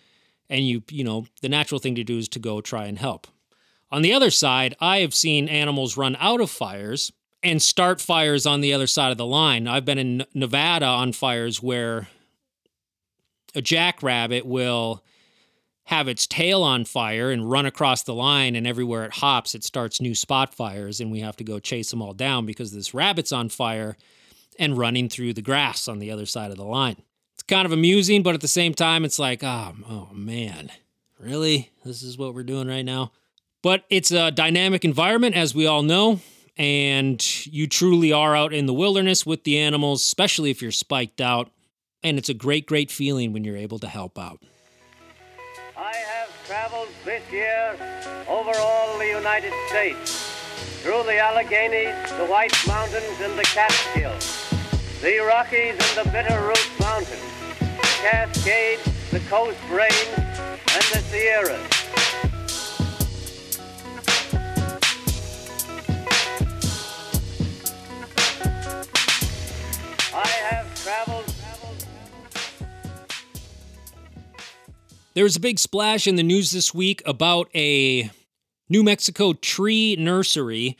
and 0.48 0.66
you 0.66 0.82
you 0.90 1.02
know 1.02 1.26
the 1.40 1.48
natural 1.48 1.78
thing 1.80 1.94
to 1.94 2.04
do 2.04 2.18
is 2.18 2.28
to 2.28 2.38
go 2.38 2.60
try 2.60 2.86
and 2.86 2.98
help. 2.98 3.26
On 3.90 4.02
the 4.02 4.12
other 4.12 4.30
side 4.30 4.74
i 4.80 4.98
have 4.98 5.14
seen 5.14 5.48
animals 5.48 5.96
run 5.96 6.16
out 6.18 6.40
of 6.40 6.50
fires 6.50 7.12
and 7.42 7.60
start 7.60 8.00
fires 8.00 8.46
on 8.46 8.60
the 8.60 8.72
other 8.72 8.86
side 8.86 9.10
of 9.10 9.18
the 9.18 9.26
line. 9.26 9.66
I've 9.66 9.84
been 9.84 9.98
in 9.98 10.24
nevada 10.32 10.86
on 10.86 11.12
fires 11.12 11.62
where 11.62 12.08
a 13.54 13.60
jackrabbit 13.60 14.46
will 14.46 15.02
have 15.92 16.08
its 16.08 16.26
tail 16.26 16.62
on 16.62 16.86
fire 16.86 17.30
and 17.30 17.50
run 17.50 17.66
across 17.66 18.02
the 18.02 18.14
line 18.14 18.56
and 18.56 18.66
everywhere 18.66 19.04
it 19.04 19.12
hops 19.12 19.54
it 19.54 19.62
starts 19.62 20.00
new 20.00 20.14
spot 20.14 20.54
fires 20.54 21.00
and 21.00 21.12
we 21.12 21.20
have 21.20 21.36
to 21.36 21.44
go 21.44 21.58
chase 21.58 21.90
them 21.90 22.00
all 22.00 22.14
down 22.14 22.46
because 22.46 22.72
this 22.72 22.94
rabbit's 22.94 23.30
on 23.30 23.46
fire 23.46 23.94
and 24.58 24.78
running 24.78 25.10
through 25.10 25.34
the 25.34 25.42
grass 25.42 25.88
on 25.88 25.98
the 25.98 26.10
other 26.10 26.24
side 26.24 26.50
of 26.50 26.56
the 26.56 26.64
line. 26.64 26.96
It's 27.34 27.42
kind 27.42 27.66
of 27.66 27.72
amusing, 27.72 28.22
but 28.22 28.34
at 28.34 28.40
the 28.40 28.48
same 28.48 28.72
time, 28.72 29.04
it's 29.04 29.18
like, 29.18 29.44
oh, 29.44 29.74
oh 29.86 30.08
man, 30.14 30.70
really? 31.20 31.70
This 31.84 32.02
is 32.02 32.16
what 32.16 32.34
we're 32.34 32.42
doing 32.42 32.68
right 32.68 32.86
now? 32.86 33.12
But 33.62 33.84
it's 33.90 34.12
a 34.12 34.30
dynamic 34.30 34.86
environment, 34.86 35.36
as 35.36 35.54
we 35.54 35.66
all 35.66 35.82
know, 35.82 36.20
and 36.56 37.46
you 37.46 37.66
truly 37.66 38.14
are 38.14 38.34
out 38.34 38.54
in 38.54 38.64
the 38.64 38.72
wilderness 38.72 39.26
with 39.26 39.44
the 39.44 39.58
animals, 39.58 40.00
especially 40.00 40.50
if 40.50 40.62
you're 40.62 40.70
spiked 40.70 41.20
out. 41.20 41.50
And 42.02 42.16
it's 42.16 42.30
a 42.30 42.34
great, 42.34 42.64
great 42.64 42.90
feeling 42.90 43.34
when 43.34 43.44
you're 43.44 43.58
able 43.58 43.78
to 43.78 43.88
help 43.88 44.18
out. 44.18 44.42
Traveled 46.72 46.94
this 47.04 47.22
year 47.30 47.76
over 48.28 48.52
all 48.56 48.96
the 48.96 49.06
United 49.06 49.52
States, 49.68 50.80
through 50.82 51.02
the 51.02 51.18
Alleghenies, 51.18 52.16
the 52.16 52.24
White 52.24 52.56
Mountains, 52.66 53.20
and 53.20 53.38
the 53.38 53.42
Catskills 53.42 54.48
the 55.02 55.18
Rockies 55.18 55.72
and 55.72 56.06
the 56.06 56.10
Bitterroot 56.10 56.80
Mountains, 56.80 57.20
the 57.58 58.08
Cascades, 58.08 59.10
the 59.10 59.20
Coast 59.28 59.58
Range, 59.70 60.14
and 60.16 60.84
the 60.92 61.02
Sierras. 61.10 61.81
There 75.14 75.24
was 75.24 75.36
a 75.36 75.40
big 75.40 75.58
splash 75.58 76.06
in 76.06 76.16
the 76.16 76.22
news 76.22 76.52
this 76.52 76.72
week 76.72 77.02
about 77.04 77.50
a 77.54 78.10
New 78.70 78.82
Mexico 78.82 79.34
tree 79.34 79.94
nursery 79.98 80.78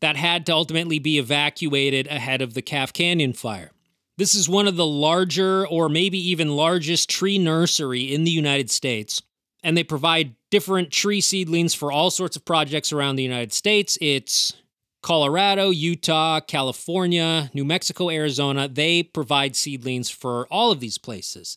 that 0.00 0.16
had 0.16 0.46
to 0.46 0.52
ultimately 0.52 0.98
be 0.98 1.16
evacuated 1.16 2.08
ahead 2.08 2.42
of 2.42 2.54
the 2.54 2.62
Calf 2.62 2.92
Canyon 2.92 3.32
fire. 3.32 3.70
This 4.16 4.34
is 4.34 4.48
one 4.48 4.66
of 4.66 4.74
the 4.74 4.86
larger, 4.86 5.64
or 5.64 5.88
maybe 5.88 6.18
even 6.18 6.56
largest, 6.56 7.08
tree 7.08 7.38
nursery 7.38 8.12
in 8.12 8.24
the 8.24 8.32
United 8.32 8.68
States, 8.68 9.22
and 9.62 9.76
they 9.76 9.84
provide 9.84 10.34
different 10.50 10.90
tree 10.90 11.20
seedlings 11.20 11.72
for 11.72 11.92
all 11.92 12.10
sorts 12.10 12.34
of 12.34 12.44
projects 12.44 12.92
around 12.92 13.14
the 13.14 13.22
United 13.22 13.52
States. 13.52 13.96
It's 14.00 14.54
Colorado, 15.02 15.70
Utah, 15.70 16.40
California, 16.40 17.48
New 17.54 17.64
Mexico, 17.64 18.10
Arizona. 18.10 18.66
They 18.66 19.04
provide 19.04 19.54
seedlings 19.54 20.10
for 20.10 20.48
all 20.48 20.72
of 20.72 20.80
these 20.80 20.98
places. 20.98 21.56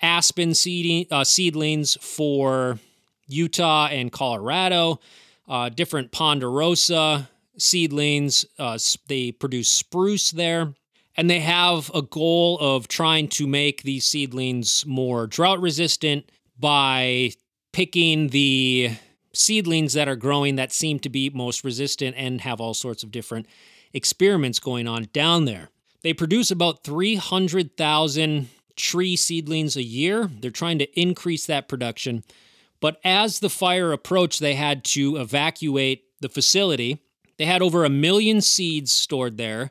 Aspen 0.00 0.54
seeding, 0.54 1.06
uh, 1.10 1.24
seedlings 1.24 1.96
for 2.00 2.78
Utah 3.26 3.88
and 3.90 4.12
Colorado, 4.12 5.00
uh, 5.48 5.68
different 5.68 6.12
ponderosa 6.12 7.28
seedlings. 7.58 8.44
Uh, 8.58 8.78
they 9.08 9.32
produce 9.32 9.68
spruce 9.68 10.30
there. 10.30 10.74
And 11.18 11.30
they 11.30 11.40
have 11.40 11.90
a 11.94 12.02
goal 12.02 12.58
of 12.60 12.88
trying 12.88 13.28
to 13.28 13.46
make 13.46 13.82
these 13.82 14.04
seedlings 14.04 14.84
more 14.84 15.26
drought 15.26 15.60
resistant 15.60 16.30
by 16.58 17.32
picking 17.72 18.28
the 18.28 18.90
seedlings 19.32 19.94
that 19.94 20.08
are 20.08 20.16
growing 20.16 20.56
that 20.56 20.72
seem 20.72 20.98
to 21.00 21.08
be 21.08 21.30
most 21.30 21.64
resistant 21.64 22.16
and 22.18 22.42
have 22.42 22.60
all 22.60 22.74
sorts 22.74 23.02
of 23.02 23.10
different 23.10 23.46
experiments 23.94 24.58
going 24.58 24.86
on 24.86 25.08
down 25.14 25.46
there. 25.46 25.70
They 26.02 26.12
produce 26.12 26.50
about 26.50 26.84
300,000 26.84 28.48
tree 28.76 29.16
seedlings 29.16 29.76
a 29.76 29.82
year. 29.82 30.30
They're 30.40 30.50
trying 30.50 30.78
to 30.78 31.00
increase 31.00 31.46
that 31.46 31.68
production. 31.68 32.24
But 32.80 33.00
as 33.04 33.40
the 33.40 33.50
fire 33.50 33.92
approached, 33.92 34.40
they 34.40 34.54
had 34.54 34.84
to 34.84 35.16
evacuate 35.16 36.04
the 36.20 36.28
facility 36.28 37.00
they 37.36 37.44
had 37.44 37.62
over 37.62 37.84
a 37.84 37.90
million 37.90 38.40
seeds 38.40 38.92
stored 38.92 39.36
there, 39.36 39.70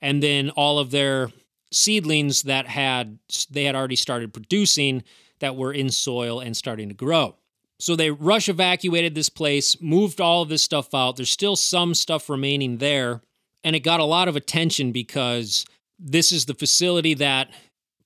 and 0.00 0.22
then 0.22 0.50
all 0.50 0.78
of 0.78 0.90
their 0.90 1.30
seedlings 1.72 2.42
that 2.42 2.66
had 2.66 3.18
they 3.50 3.64
had 3.64 3.74
already 3.74 3.96
started 3.96 4.32
producing 4.32 5.02
that 5.40 5.56
were 5.56 5.72
in 5.72 5.90
soil 5.90 6.40
and 6.40 6.56
starting 6.56 6.88
to 6.88 6.94
grow. 6.94 7.36
So 7.80 7.96
they 7.96 8.10
rush 8.10 8.48
evacuated 8.48 9.14
this 9.14 9.28
place, 9.28 9.80
moved 9.80 10.20
all 10.20 10.42
of 10.42 10.48
this 10.48 10.62
stuff 10.62 10.94
out. 10.94 11.16
There's 11.16 11.30
still 11.30 11.56
some 11.56 11.94
stuff 11.94 12.28
remaining 12.30 12.78
there, 12.78 13.20
and 13.62 13.74
it 13.74 13.80
got 13.80 14.00
a 14.00 14.04
lot 14.04 14.28
of 14.28 14.36
attention 14.36 14.92
because 14.92 15.64
this 15.98 16.32
is 16.32 16.46
the 16.46 16.54
facility 16.54 17.14
that 17.14 17.50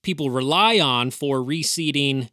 people 0.03 0.31
rely 0.31 0.79
on 0.79 1.11
for 1.11 1.39
reseeding 1.39 2.29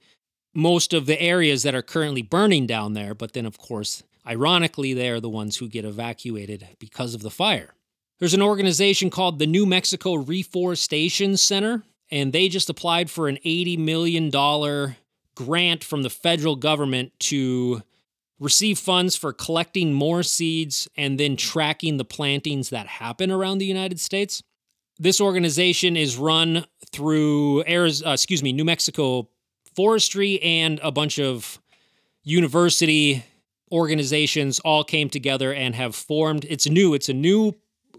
most 0.54 0.93
of 0.93 1.06
the 1.06 1.21
areas 1.21 1.63
that 1.63 1.75
are 1.75 1.82
currently 1.82 2.21
burning 2.21 2.65
down 2.65 2.93
there. 2.93 3.13
But 3.13 3.34
then, 3.34 3.45
of 3.45 3.58
course, 3.58 4.04
Ironically, 4.28 4.93
they 4.93 5.10
are 5.10 5.19
the 5.19 5.30
ones 5.30 5.58
who 5.58 5.67
get 5.67 5.86
evacuated 5.86 6.67
because 6.80 7.13
of 7.13 7.21
the 7.21 7.30
fire. 7.30 7.75
There's 8.19 8.34
an 8.34 8.41
organization 8.41 9.10
called 9.10 9.39
the 9.39 9.45
New 9.45 9.65
Mexico 9.65 10.15
Reforestation 10.15 11.38
Center, 11.38 11.84
and 12.10 12.34
they 12.34 12.49
just 12.49 12.69
applied 12.69 13.12
for 13.12 13.28
an 13.28 13.38
$80 13.45 13.78
million 13.78 14.95
grant 15.36 15.84
from 15.84 16.01
the 16.01 16.10
federal 16.10 16.56
government 16.56 17.12
to 17.19 17.84
receive 18.39 18.80
funds 18.80 19.15
for 19.15 19.32
collecting 19.32 19.93
more 19.93 20.23
seeds 20.23 20.89
and 20.97 21.19
then 21.19 21.36
tracking 21.36 21.97
the 21.97 22.06
plantings 22.06 22.69
that 22.69 22.88
happen 22.88 23.30
around 23.30 23.60
the 23.60 23.65
United 23.65 23.99
States. 23.99 24.41
This 24.97 25.19
organization 25.19 25.97
is 25.97 26.17
run 26.17 26.65
through 26.91 27.63
Arizona, 27.67 28.12
uh, 28.12 28.13
excuse 28.13 28.41
me, 28.41 28.53
New 28.53 28.63
Mexico 28.63 29.27
Forestry 29.75 30.41
and 30.41 30.79
a 30.81 30.91
bunch 30.91 31.19
of 31.19 31.60
university 32.23 33.25
organizations 33.71 34.60
all 34.60 34.86
came 34.86 35.10
together 35.10 35.53
and 35.53 35.75
have 35.75 35.95
formed. 35.95 36.45
It's 36.45 36.69
new 36.69 36.93
it's 36.93 37.10
a 37.10 37.13
new 37.13 37.55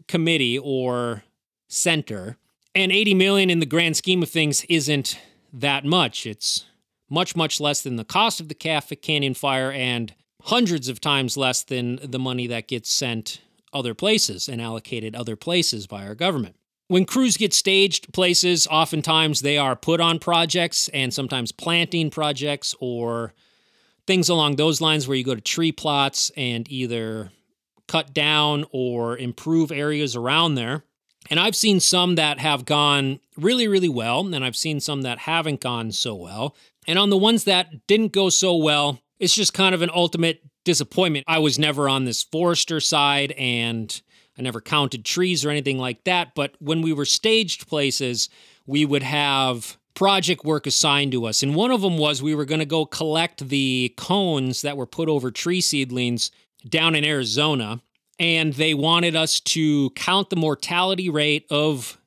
committee 0.08 0.58
or 0.58 1.22
center. 1.68 2.38
And 2.74 2.90
80 2.90 3.14
million 3.14 3.50
in 3.50 3.60
the 3.60 3.66
grand 3.66 3.96
scheme 3.96 4.22
of 4.22 4.30
things 4.30 4.64
isn't 4.64 5.18
that 5.52 5.84
much. 5.84 6.24
It's 6.26 6.64
much 7.10 7.36
much 7.36 7.60
less 7.60 7.82
than 7.82 7.96
the 7.96 8.04
cost 8.04 8.40
of 8.40 8.48
the 8.48 8.54
Calf 8.54 8.90
Canyon 9.02 9.34
fire 9.34 9.70
and 9.70 10.14
hundreds 10.44 10.88
of 10.88 11.02
times 11.02 11.36
less 11.36 11.62
than 11.62 11.98
the 12.02 12.18
money 12.18 12.46
that 12.46 12.68
gets 12.68 12.90
sent 12.90 13.42
other 13.70 13.92
places 13.92 14.48
and 14.48 14.62
allocated 14.62 15.14
other 15.14 15.36
places 15.36 15.86
by 15.86 16.06
our 16.06 16.14
government 16.14 16.56
when 16.88 17.04
crews 17.04 17.36
get 17.36 17.52
staged 17.52 18.12
places, 18.12 18.66
oftentimes 18.66 19.40
they 19.40 19.58
are 19.58 19.74
put 19.74 20.00
on 20.00 20.18
projects 20.18 20.88
and 20.88 21.12
sometimes 21.12 21.52
planting 21.52 22.10
projects 22.10 22.74
or 22.80 23.34
things 24.06 24.28
along 24.28 24.56
those 24.56 24.80
lines 24.80 25.08
where 25.08 25.16
you 25.16 25.24
go 25.24 25.34
to 25.34 25.40
tree 25.40 25.72
plots 25.72 26.30
and 26.36 26.70
either 26.70 27.30
cut 27.88 28.14
down 28.14 28.64
or 28.70 29.18
improve 29.18 29.72
areas 29.72 30.14
around 30.14 30.54
there. 30.54 30.84
And 31.28 31.40
I've 31.40 31.56
seen 31.56 31.80
some 31.80 32.14
that 32.14 32.38
have 32.38 32.64
gone 32.64 33.18
really, 33.36 33.66
really 33.66 33.88
well, 33.88 34.32
and 34.32 34.44
I've 34.44 34.56
seen 34.56 34.78
some 34.78 35.02
that 35.02 35.18
haven't 35.18 35.60
gone 35.60 35.90
so 35.90 36.14
well. 36.14 36.54
And 36.86 37.00
on 37.00 37.10
the 37.10 37.16
ones 37.16 37.44
that 37.44 37.86
didn't 37.88 38.12
go 38.12 38.28
so 38.28 38.54
well, 38.54 39.00
it's 39.18 39.34
just 39.34 39.52
kind 39.52 39.74
of 39.74 39.82
an 39.82 39.90
ultimate 39.92 40.42
disappointment. 40.64 41.24
I 41.26 41.38
was 41.38 41.58
never 41.58 41.88
on 41.88 42.04
this 42.04 42.22
forester 42.22 42.78
side 42.78 43.32
and 43.32 44.00
I 44.38 44.42
never 44.42 44.60
counted 44.60 45.04
trees 45.04 45.44
or 45.44 45.50
anything 45.50 45.78
like 45.78 46.04
that. 46.04 46.34
But 46.34 46.54
when 46.58 46.82
we 46.82 46.92
were 46.92 47.04
staged 47.04 47.68
places, 47.68 48.28
we 48.66 48.84
would 48.84 49.02
have 49.02 49.78
project 49.94 50.44
work 50.44 50.66
assigned 50.66 51.12
to 51.12 51.24
us. 51.24 51.42
And 51.42 51.54
one 51.54 51.70
of 51.70 51.80
them 51.80 51.96
was 51.96 52.22
we 52.22 52.34
were 52.34 52.44
going 52.44 52.60
to 52.60 52.66
go 52.66 52.84
collect 52.84 53.48
the 53.48 53.94
cones 53.96 54.62
that 54.62 54.76
were 54.76 54.86
put 54.86 55.08
over 55.08 55.30
tree 55.30 55.60
seedlings 55.60 56.30
down 56.68 56.94
in 56.94 57.04
Arizona. 57.04 57.80
And 58.18 58.52
they 58.54 58.74
wanted 58.74 59.16
us 59.16 59.40
to 59.40 59.90
count 59.90 60.30
the 60.30 60.36
mortality 60.36 61.08
rate 61.08 61.46
of 61.50 61.98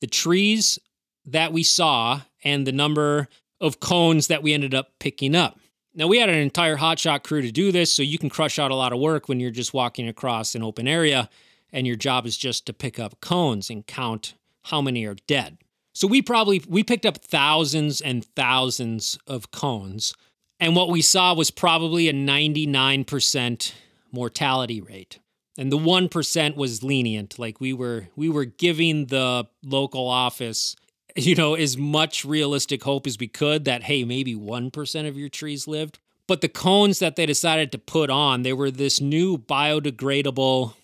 the 0.00 0.06
trees 0.06 0.78
that 1.26 1.52
we 1.52 1.62
saw 1.62 2.22
and 2.44 2.66
the 2.66 2.72
number 2.72 3.28
of 3.60 3.80
cones 3.80 4.26
that 4.26 4.42
we 4.42 4.52
ended 4.52 4.74
up 4.74 4.92
picking 4.98 5.36
up. 5.36 5.58
Now, 5.94 6.06
we 6.06 6.18
had 6.18 6.30
an 6.30 6.38
entire 6.38 6.78
hotshot 6.78 7.22
crew 7.22 7.42
to 7.42 7.52
do 7.52 7.70
this, 7.70 7.92
so 7.92 8.02
you 8.02 8.18
can 8.18 8.30
crush 8.30 8.58
out 8.58 8.70
a 8.70 8.74
lot 8.74 8.92
of 8.92 8.98
work 8.98 9.28
when 9.28 9.40
you're 9.40 9.50
just 9.50 9.74
walking 9.74 10.08
across 10.08 10.54
an 10.54 10.62
open 10.62 10.88
area 10.88 11.28
and 11.72 11.86
your 11.86 11.96
job 11.96 12.26
is 12.26 12.36
just 12.36 12.66
to 12.66 12.72
pick 12.72 12.98
up 12.98 13.20
cones 13.20 13.70
and 13.70 13.86
count 13.86 14.34
how 14.64 14.80
many 14.80 15.04
are 15.04 15.16
dead. 15.26 15.58
So 15.92 16.06
we 16.06 16.22
probably 16.22 16.62
we 16.68 16.82
picked 16.82 17.06
up 17.06 17.18
thousands 17.18 18.00
and 18.00 18.24
thousands 18.24 19.18
of 19.26 19.50
cones 19.50 20.14
and 20.62 20.76
what 20.76 20.90
we 20.90 21.02
saw 21.02 21.34
was 21.34 21.50
probably 21.50 22.08
a 22.08 22.12
99% 22.12 23.72
mortality 24.12 24.80
rate. 24.80 25.18
And 25.58 25.72
the 25.72 25.76
1% 25.76 26.56
was 26.56 26.84
lenient 26.84 27.36
like 27.36 27.60
we 27.60 27.72
were 27.72 28.06
we 28.14 28.28
were 28.28 28.44
giving 28.44 29.06
the 29.06 29.48
local 29.64 30.08
office 30.08 30.76
you 31.16 31.34
know 31.34 31.54
as 31.54 31.76
much 31.76 32.24
realistic 32.24 32.84
hope 32.84 33.08
as 33.08 33.18
we 33.18 33.26
could 33.26 33.64
that 33.64 33.82
hey 33.82 34.04
maybe 34.04 34.36
1% 34.36 35.08
of 35.08 35.18
your 35.18 35.28
trees 35.28 35.66
lived. 35.66 35.98
But 36.28 36.42
the 36.42 36.48
cones 36.48 37.00
that 37.00 37.16
they 37.16 37.26
decided 37.26 37.72
to 37.72 37.78
put 37.78 38.08
on, 38.08 38.42
they 38.42 38.52
were 38.52 38.70
this 38.70 39.00
new 39.00 39.36
biodegradable 39.36 40.74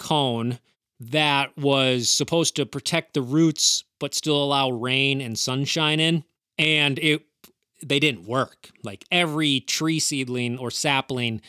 cone 0.00 0.58
that 0.98 1.56
was 1.56 2.10
supposed 2.10 2.56
to 2.56 2.66
protect 2.66 3.14
the 3.14 3.22
roots 3.22 3.84
but 4.00 4.14
still 4.14 4.42
allow 4.42 4.70
rain 4.70 5.20
and 5.20 5.38
sunshine 5.38 6.00
in. 6.00 6.24
And 6.58 6.98
it 6.98 7.22
they 7.82 8.00
didn't 8.00 8.26
work. 8.26 8.70
Like 8.82 9.04
every 9.10 9.60
tree 9.60 10.00
seedling 10.00 10.58
or 10.58 10.70
sapling 10.70 11.40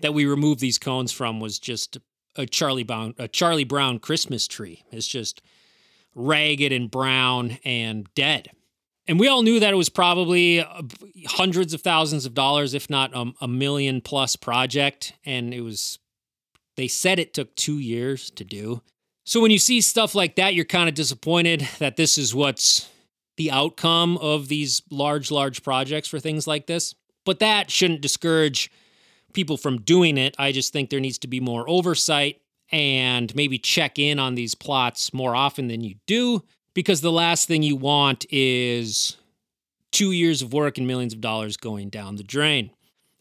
that 0.00 0.14
we 0.14 0.26
removed 0.26 0.60
these 0.60 0.78
cones 0.78 1.12
from 1.12 1.38
was 1.38 1.58
just 1.58 1.98
a 2.34 2.44
charlie 2.44 2.82
brown 2.82 3.14
a 3.18 3.28
charlie 3.28 3.64
brown 3.64 3.98
christmas 3.98 4.48
tree. 4.48 4.84
It's 4.90 5.06
just 5.06 5.42
ragged 6.14 6.72
and 6.72 6.90
brown 6.90 7.58
and 7.64 8.08
dead. 8.14 8.48
And 9.08 9.20
we 9.20 9.28
all 9.28 9.42
knew 9.42 9.60
that 9.60 9.72
it 9.72 9.76
was 9.76 9.88
probably 9.88 10.60
uh, 10.60 10.82
hundreds 11.26 11.72
of 11.74 11.82
thousands 11.82 12.26
of 12.26 12.34
dollars 12.34 12.74
if 12.74 12.90
not 12.90 13.14
a, 13.14 13.32
a 13.40 13.48
million 13.48 14.00
plus 14.00 14.34
project. 14.34 15.12
And 15.24 15.54
it 15.54 15.60
was 15.60 16.00
they 16.76 16.88
said 16.88 17.18
it 17.18 17.34
took 17.34 17.54
two 17.56 17.78
years 17.78 18.30
to 18.32 18.44
do. 18.44 18.82
So 19.24 19.40
when 19.40 19.50
you 19.50 19.58
see 19.58 19.80
stuff 19.80 20.14
like 20.14 20.36
that, 20.36 20.54
you're 20.54 20.64
kind 20.64 20.88
of 20.88 20.94
disappointed 20.94 21.68
that 21.78 21.96
this 21.96 22.16
is 22.16 22.34
what's 22.34 22.88
the 23.36 23.50
outcome 23.50 24.16
of 24.18 24.48
these 24.48 24.82
large, 24.90 25.30
large 25.30 25.62
projects 25.62 26.08
for 26.08 26.20
things 26.20 26.46
like 26.46 26.66
this. 26.66 26.94
But 27.24 27.40
that 27.40 27.70
shouldn't 27.70 28.02
discourage 28.02 28.70
people 29.32 29.56
from 29.56 29.80
doing 29.82 30.16
it. 30.16 30.34
I 30.38 30.52
just 30.52 30.72
think 30.72 30.90
there 30.90 31.00
needs 31.00 31.18
to 31.18 31.28
be 31.28 31.40
more 31.40 31.68
oversight 31.68 32.40
and 32.70 33.34
maybe 33.34 33.58
check 33.58 33.98
in 33.98 34.18
on 34.18 34.34
these 34.34 34.54
plots 34.54 35.12
more 35.12 35.34
often 35.34 35.68
than 35.68 35.82
you 35.82 35.96
do 36.06 36.42
because 36.74 37.00
the 37.00 37.12
last 37.12 37.48
thing 37.48 37.62
you 37.62 37.76
want 37.76 38.26
is 38.30 39.16
two 39.92 40.12
years 40.12 40.42
of 40.42 40.52
work 40.52 40.78
and 40.78 40.86
millions 40.86 41.12
of 41.12 41.20
dollars 41.20 41.56
going 41.56 41.88
down 41.88 42.16
the 42.16 42.22
drain. 42.22 42.70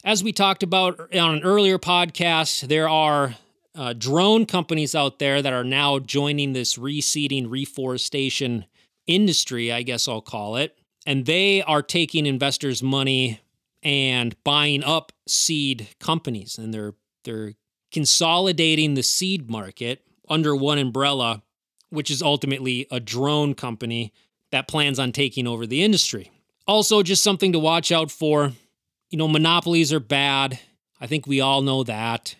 As 0.04 0.24
we 0.24 0.32
talked 0.32 0.62
about 0.62 1.00
on 1.16 1.36
an 1.36 1.44
earlier 1.44 1.80
podcast, 1.80 2.68
there 2.68 2.88
are 2.88 3.36
uh, 3.76 3.94
drone 3.94 4.46
companies 4.46 4.96
out 4.96 5.20
there 5.20 5.42
that 5.42 5.54
are 5.54 5.64
now 5.64 6.00
joining 6.00 6.54
this 6.54 6.78
reseeding, 6.78 7.50
reforestation 7.50 8.66
industry, 9.08 9.72
I 9.72 9.84
guess 9.84 10.08
I'll 10.08 10.22
call 10.22 10.56
it. 10.56 10.78
And 11.06 11.26
they 11.26 11.62
are 11.62 11.84
taking 11.84 12.26
investors' 12.26 12.82
money 12.82 13.40
and 13.84 14.36
buying 14.44 14.84
up 14.84 15.12
seed 15.28 15.90
companies. 16.00 16.58
And 16.58 16.74
they're 16.74 16.94
they're 17.24 17.54
consolidating 17.92 18.94
the 18.94 19.04
seed 19.04 19.50
market 19.50 20.04
under 20.28 20.56
one 20.56 20.80
umbrella, 20.80 21.44
which 21.90 22.10
is 22.10 22.22
ultimately 22.22 22.88
a 22.90 23.00
drone 23.00 23.54
company 23.54 24.12
that 24.52 24.68
plans 24.68 25.00
on 25.00 25.12
taking 25.12 25.48
over 25.48 25.68
the 25.68 25.84
industry. 25.84 26.32
Also, 26.68 27.04
just 27.04 27.24
something 27.24 27.52
to 27.52 27.60
watch 27.60 27.92
out 27.92 28.10
for. 28.10 28.54
You 29.10 29.18
know, 29.18 29.28
monopolies 29.28 29.94
are 29.94 30.00
bad. 30.00 30.60
I 31.00 31.08
think 31.08 31.28
we 31.28 31.42
all 31.42 31.62
know 31.62 31.84
that 31.84 32.36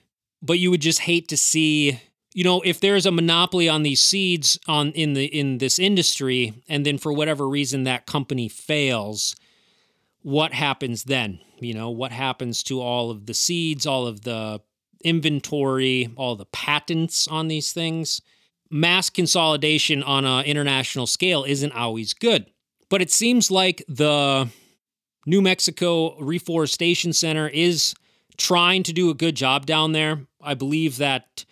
but 0.46 0.60
you 0.60 0.70
would 0.70 0.82
just 0.82 1.00
hate 1.00 1.28
to 1.30 1.38
see 1.38 2.00
you 2.34 2.44
know 2.44 2.62
if 2.62 2.80
there's 2.80 3.06
a 3.06 3.12
monopoly 3.12 3.68
on 3.68 3.84
these 3.84 4.02
seeds 4.02 4.60
on 4.68 4.92
in 4.92 5.14
the 5.14 5.26
in 5.26 5.58
this 5.58 5.80
industry 5.80 6.54
and 6.70 6.86
then 6.86 6.98
for 6.98 7.12
whatever 7.12 7.48
reason 7.48 7.84
that 7.84 8.06
company 8.06 8.48
fails 8.48 9.36
what 10.22 10.54
happens 10.54 11.04
then? 11.04 11.40
You 11.60 11.76
know 11.76 11.92
what 11.92 12.12
happens 12.12 12.64
to 12.64 12.82
all 12.82 13.12
of 13.12 13.28
the 13.28 13.34
seeds 13.34 13.86
all 13.86 14.08
of 14.08 14.22
the 14.22 14.60
inventory 15.04 16.10
all 16.16 16.36
the 16.36 16.46
patents 16.46 17.28
on 17.28 17.48
these 17.48 17.72
things? 17.74 18.22
Mass 18.72 19.12
consolidation 19.12 20.02
on 20.02 20.26
an 20.26 20.46
international 20.46 21.06
scale 21.06 21.44
isn't 21.44 21.72
always 21.72 22.14
good 22.14 22.48
but 22.90 23.02
it 23.02 23.12
seems 23.12 23.50
like 23.50 23.84
the 23.88 24.50
New 25.26 25.42
Mexico 25.42 26.20
Reforestation 26.20 27.14
Center 27.14 27.48
is 27.48 27.96
trying 28.38 28.84
to 28.84 28.94
do 28.94 29.10
a 29.10 29.14
good 29.14 29.36
job 29.36 29.66
down 29.66 29.92
there. 29.92 30.22
I 30.42 30.54
believe 30.54 30.98
that 30.98 31.46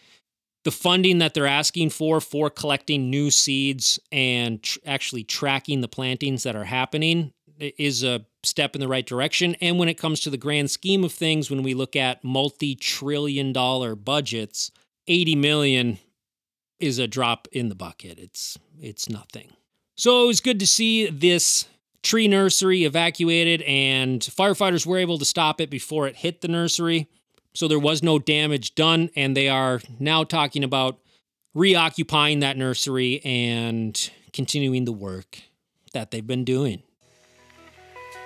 the 0.64 0.72
funding 0.72 1.18
that 1.20 1.34
they're 1.34 1.48
asking 1.48 1.90
for 1.90 2.22
for 2.22 2.50
collecting 2.50 3.10
new 3.10 3.30
seeds 3.32 4.00
and 4.12 4.62
tr- 4.64 4.80
actually 4.86 5.24
tracking 5.24 5.82
the 5.82 5.88
plantings 5.88 6.44
that 6.44 6.56
are 6.56 6.64
happening 6.64 7.34
is 7.60 8.04
a 8.04 8.26
step 8.44 8.76
in 8.76 8.82
the 8.82 8.88
right 8.88 9.06
direction. 9.06 9.56
And 9.62 9.78
when 9.78 9.90
it 9.90 9.98
comes 9.98 10.20
to 10.22 10.30
the 10.30 10.38
grand 10.38 10.72
scheme 10.72 11.04
of 11.04 11.12
things, 11.12 11.50
when 11.50 11.64
we 11.64 11.74
look 11.74 11.96
at 11.96 12.24
multi-trillion 12.24 13.54
dollar 13.54 13.96
budgets, 13.96 14.72
80 15.08 15.36
million 15.36 16.00
is 16.80 17.00
a 17.00 17.08
drop 17.08 17.48
in 17.52 17.70
the 17.70 17.76
bucket. 17.76 18.20
It's 18.20 18.58
it's 18.82 19.10
nothing. 19.10 19.52
So 19.96 20.24
it 20.24 20.28
was 20.28 20.42
good 20.42 20.60
to 20.60 20.68
see 20.68 21.08
this 21.08 21.68
tree 22.04 22.28
nursery 22.28 22.84
evacuated, 22.84 23.62
and 23.64 24.22
firefighters 24.22 24.86
were 24.86 24.98
able 24.98 25.18
to 25.18 25.26
stop 25.26 25.60
it 25.60 25.70
before 25.70 26.08
it 26.08 26.18
hit 26.18 26.42
the 26.42 26.48
nursery. 26.48 27.10
So 27.54 27.68
there 27.68 27.80
was 27.80 28.04
no 28.04 28.20
damage 28.20 28.76
done, 28.76 29.10
and 29.16 29.36
they 29.36 29.50
are 29.50 29.82
now 30.00 30.24
talking 30.24 30.64
about 30.64 31.00
reoccupying 31.54 32.40
that 32.40 32.58
nursery 32.58 33.22
and 33.24 34.10
continuing 34.32 34.86
the 34.86 34.92
work 34.92 35.40
that 35.94 36.12
they've 36.12 36.26
been 36.26 36.44
doing. 36.44 36.84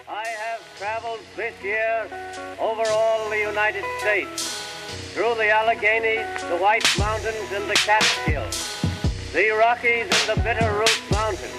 I 0.08 0.26
have 0.28 0.78
traveled 0.78 1.20
this 1.36 1.54
year 1.62 2.08
over 2.60 2.84
all 2.90 3.30
the 3.30 3.40
United 3.40 3.84
States, 4.00 4.64
through 5.14 5.36
the 5.36 5.50
Alleghenies, 5.50 6.50
the 6.50 6.58
White 6.58 6.86
Mountains, 6.98 7.52
and 7.52 7.70
the 7.70 7.76
Catskills 7.76 8.78
the 9.34 9.50
Rockies 9.52 10.06
and 10.06 10.38
the 10.38 10.42
Bitterroot 10.42 11.12
Mountains, 11.12 11.52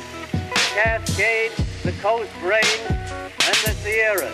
Cascades, 0.75 1.68
the 1.89 2.03
Coast 2.03 2.31
Range, 2.43 2.67
and 2.91 3.57
the 3.65 3.73
Sierras. 3.83 4.31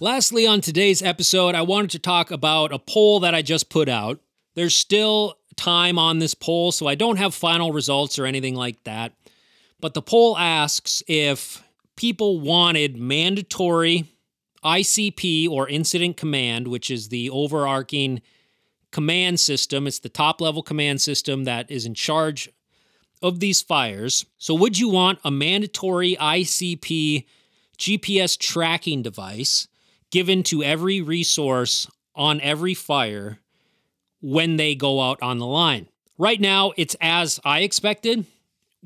Lastly, 0.00 0.46
on 0.46 0.62
today's 0.62 1.02
episode, 1.02 1.54
I 1.54 1.60
wanted 1.60 1.90
to 1.90 1.98
talk 1.98 2.30
about 2.30 2.72
a 2.72 2.78
poll 2.78 3.20
that 3.20 3.34
I 3.34 3.42
just 3.42 3.68
put 3.68 3.90
out. 3.90 4.20
There's 4.54 4.74
still 4.74 5.36
time 5.56 5.98
on 5.98 6.20
this 6.20 6.32
poll, 6.32 6.72
so 6.72 6.86
I 6.86 6.94
don't 6.94 7.18
have 7.18 7.34
final 7.34 7.70
results 7.70 8.18
or 8.18 8.24
anything 8.24 8.54
like 8.54 8.82
that. 8.84 9.12
But 9.78 9.92
the 9.92 10.00
poll 10.00 10.38
asks 10.38 11.02
if 11.06 11.65
people 11.96 12.40
wanted 12.40 12.96
mandatory 12.96 14.04
ICP 14.64 15.48
or 15.48 15.68
incident 15.68 16.16
command, 16.16 16.68
which 16.68 16.90
is 16.90 17.08
the 17.08 17.30
overarching 17.30 18.20
command 18.90 19.40
system. 19.40 19.86
It's 19.86 19.98
the 19.98 20.08
top 20.08 20.40
level 20.40 20.62
command 20.62 21.00
system 21.00 21.44
that 21.44 21.70
is 21.70 21.86
in 21.86 21.94
charge 21.94 22.50
of 23.22 23.40
these 23.40 23.62
fires. 23.62 24.26
So, 24.38 24.54
would 24.54 24.78
you 24.78 24.88
want 24.88 25.18
a 25.24 25.30
mandatory 25.30 26.16
ICP 26.16 27.24
GPS 27.78 28.38
tracking 28.38 29.02
device 29.02 29.68
given 30.10 30.42
to 30.44 30.62
every 30.62 31.00
resource 31.00 31.88
on 32.14 32.40
every 32.40 32.74
fire 32.74 33.38
when 34.20 34.56
they 34.56 34.74
go 34.74 35.00
out 35.00 35.22
on 35.22 35.38
the 35.38 35.46
line? 35.46 35.88
Right 36.18 36.40
now, 36.40 36.72
it's 36.76 36.96
as 37.00 37.38
I 37.44 37.60
expected, 37.60 38.24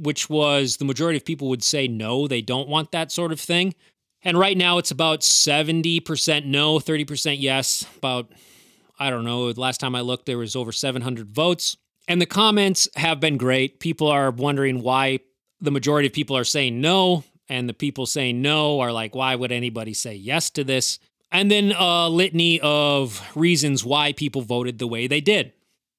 which 0.01 0.31
was 0.31 0.79
the 0.79 0.85
majority 0.85 1.17
of 1.17 1.25
people 1.25 1.49
would 1.49 1.63
say 1.63 1.87
no, 1.87 2.27
they 2.27 2.43
don't 2.43 2.69
want 2.69 2.93
that 2.93 3.13
sort 3.13 3.33
of 3.33 3.41
thing. 3.41 3.75
And 4.23 4.39
right 4.39 4.57
now, 4.57 4.79
it's 4.79 4.91
about 4.91 5.21
70% 5.21 6.45
no, 6.45 6.79
30% 6.79 7.37
yes. 7.39 7.87
About, 7.97 8.31
I 8.99 9.11
don't 9.11 9.25
know, 9.25 9.53
the 9.53 9.61
last 9.61 9.81
time 9.81 9.95
I 9.95 10.03
looked, 10.03 10.27
there 10.27 10.39
was 10.39 10.57
over 10.57 10.73
700 10.73 11.31
votes. 11.31 11.77
And 12.07 12.21
the 12.21 12.27
comments 12.27 12.89
have 12.97 13.21
been 13.21 13.37
great. 13.37 13.81
People 13.81 14.09
are 14.09 14.31
wondering 14.31 14.83
why 14.83 15.21
the 15.61 15.71
majority 15.71 16.07
of 16.07 16.13
people 16.13 16.37
are 16.37 16.45
saying 16.45 16.81
no, 16.81 17.25
and 17.49 17.69
the 17.69 17.75
people 17.75 18.07
saying 18.07 18.43
no 18.43 18.81
are 18.81 18.93
like, 18.93 19.15
why 19.15 19.35
would 19.35 19.53
anybody 19.53 19.95
say 19.95 20.15
yes 20.15 20.51
to 20.51 20.65
this? 20.65 20.99
And 21.33 21.51
then 21.51 21.73
a 21.79 22.09
litany 22.09 22.61
of 22.61 23.23
reasons 23.37 23.85
why 23.85 24.13
people 24.13 24.43
voted 24.43 24.79
the 24.79 24.87
way 24.87 25.07
they 25.07 25.21
did. 25.21 25.53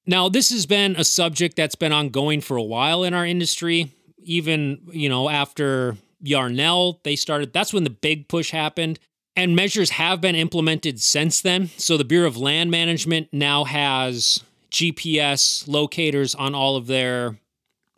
Now, 0.06 0.28
this 0.28 0.50
has 0.50 0.66
been 0.66 0.96
a 0.96 1.04
subject 1.04 1.56
that's 1.56 1.74
been 1.74 1.92
ongoing 1.92 2.40
for 2.40 2.56
a 2.56 2.62
while 2.62 3.04
in 3.04 3.14
our 3.14 3.24
industry. 3.24 3.92
Even, 4.18 4.80
you 4.90 5.08
know, 5.08 5.28
after 5.28 5.96
Yarnell, 6.20 7.00
they 7.04 7.16
started, 7.16 7.52
that's 7.52 7.72
when 7.72 7.84
the 7.84 7.90
big 7.90 8.28
push 8.28 8.50
happened. 8.50 8.98
And 9.36 9.56
measures 9.56 9.90
have 9.90 10.20
been 10.20 10.34
implemented 10.34 11.00
since 11.00 11.40
then. 11.40 11.70
So 11.78 11.96
the 11.96 12.04
Bureau 12.04 12.28
of 12.28 12.36
Land 12.36 12.70
Management 12.70 13.28
now 13.32 13.64
has 13.64 14.42
GPS 14.70 15.66
locators 15.68 16.34
on 16.34 16.54
all 16.54 16.76
of 16.76 16.86
their 16.86 17.38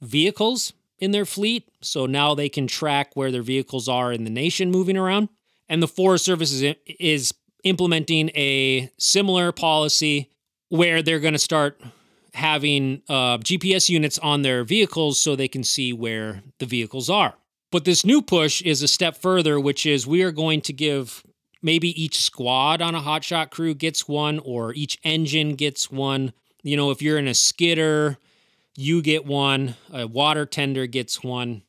vehicles 0.01 0.73
in 0.99 1.11
their 1.11 1.25
fleet. 1.25 1.69
So 1.81 2.07
now 2.07 2.35
they 2.35 2.49
can 2.49 2.67
track 2.67 3.13
where 3.15 3.33
their 3.33 3.43
vehicles 3.43 3.89
are 3.89 4.13
in 4.13 4.25
the 4.25 4.31
nation 4.31 4.71
moving 4.71 4.97
around. 4.97 5.29
And 5.69 5.83
the 5.83 5.89
Forest 5.89 6.25
Service 6.25 6.53
is, 6.53 6.77
is 7.01 7.35
implementing 7.65 8.31
a 8.35 8.91
similar 8.99 9.51
policy 9.51 10.31
where 10.75 11.03
they're 11.03 11.21
going 11.21 11.35
to 11.35 11.39
start 11.39 11.81
having 12.33 13.01
uh, 13.09 13.39
GPS 13.39 13.89
units 13.89 14.19
on 14.19 14.43
their 14.43 14.65
vehicles 14.65 15.21
so 15.21 15.37
they 15.37 15.47
can 15.47 15.63
see 15.63 15.93
where 15.93 16.43
the 16.59 16.67
vehicles 16.67 17.09
are. 17.09 17.35
But 17.71 17.85
this 17.85 18.05
new 18.05 18.21
push 18.21 18.61
is 18.61 18.83
a 18.83 18.89
step 18.89 19.17
further, 19.17 19.61
which 19.61 19.87
is 19.87 20.05
we 20.05 20.25
are 20.25 20.33
going 20.33 20.61
to 20.63 20.73
give 20.73 21.23
maybe 21.63 21.91
each 22.03 22.21
squad 22.21 22.83
on 22.83 22.97
a 22.97 23.01
hotshot 23.01 23.51
crew 23.51 23.73
gets 23.73 24.09
one, 24.09 24.41
or 24.41 24.75
each 24.75 24.99
engine 25.05 25.55
gets 25.55 25.93
one. 25.93 26.33
You 26.65 26.77
know, 26.77 26.91
if 26.91 27.01
you're 27.01 27.19
in 27.19 27.29
a 27.29 27.35
skidder, 27.35 28.19
you 28.75 29.01
get 29.01 29.25
one, 29.25 29.77
a 29.93 30.09
water 30.09 30.45
tender 30.45 30.89
gets 30.89 31.23
one. 31.23 31.63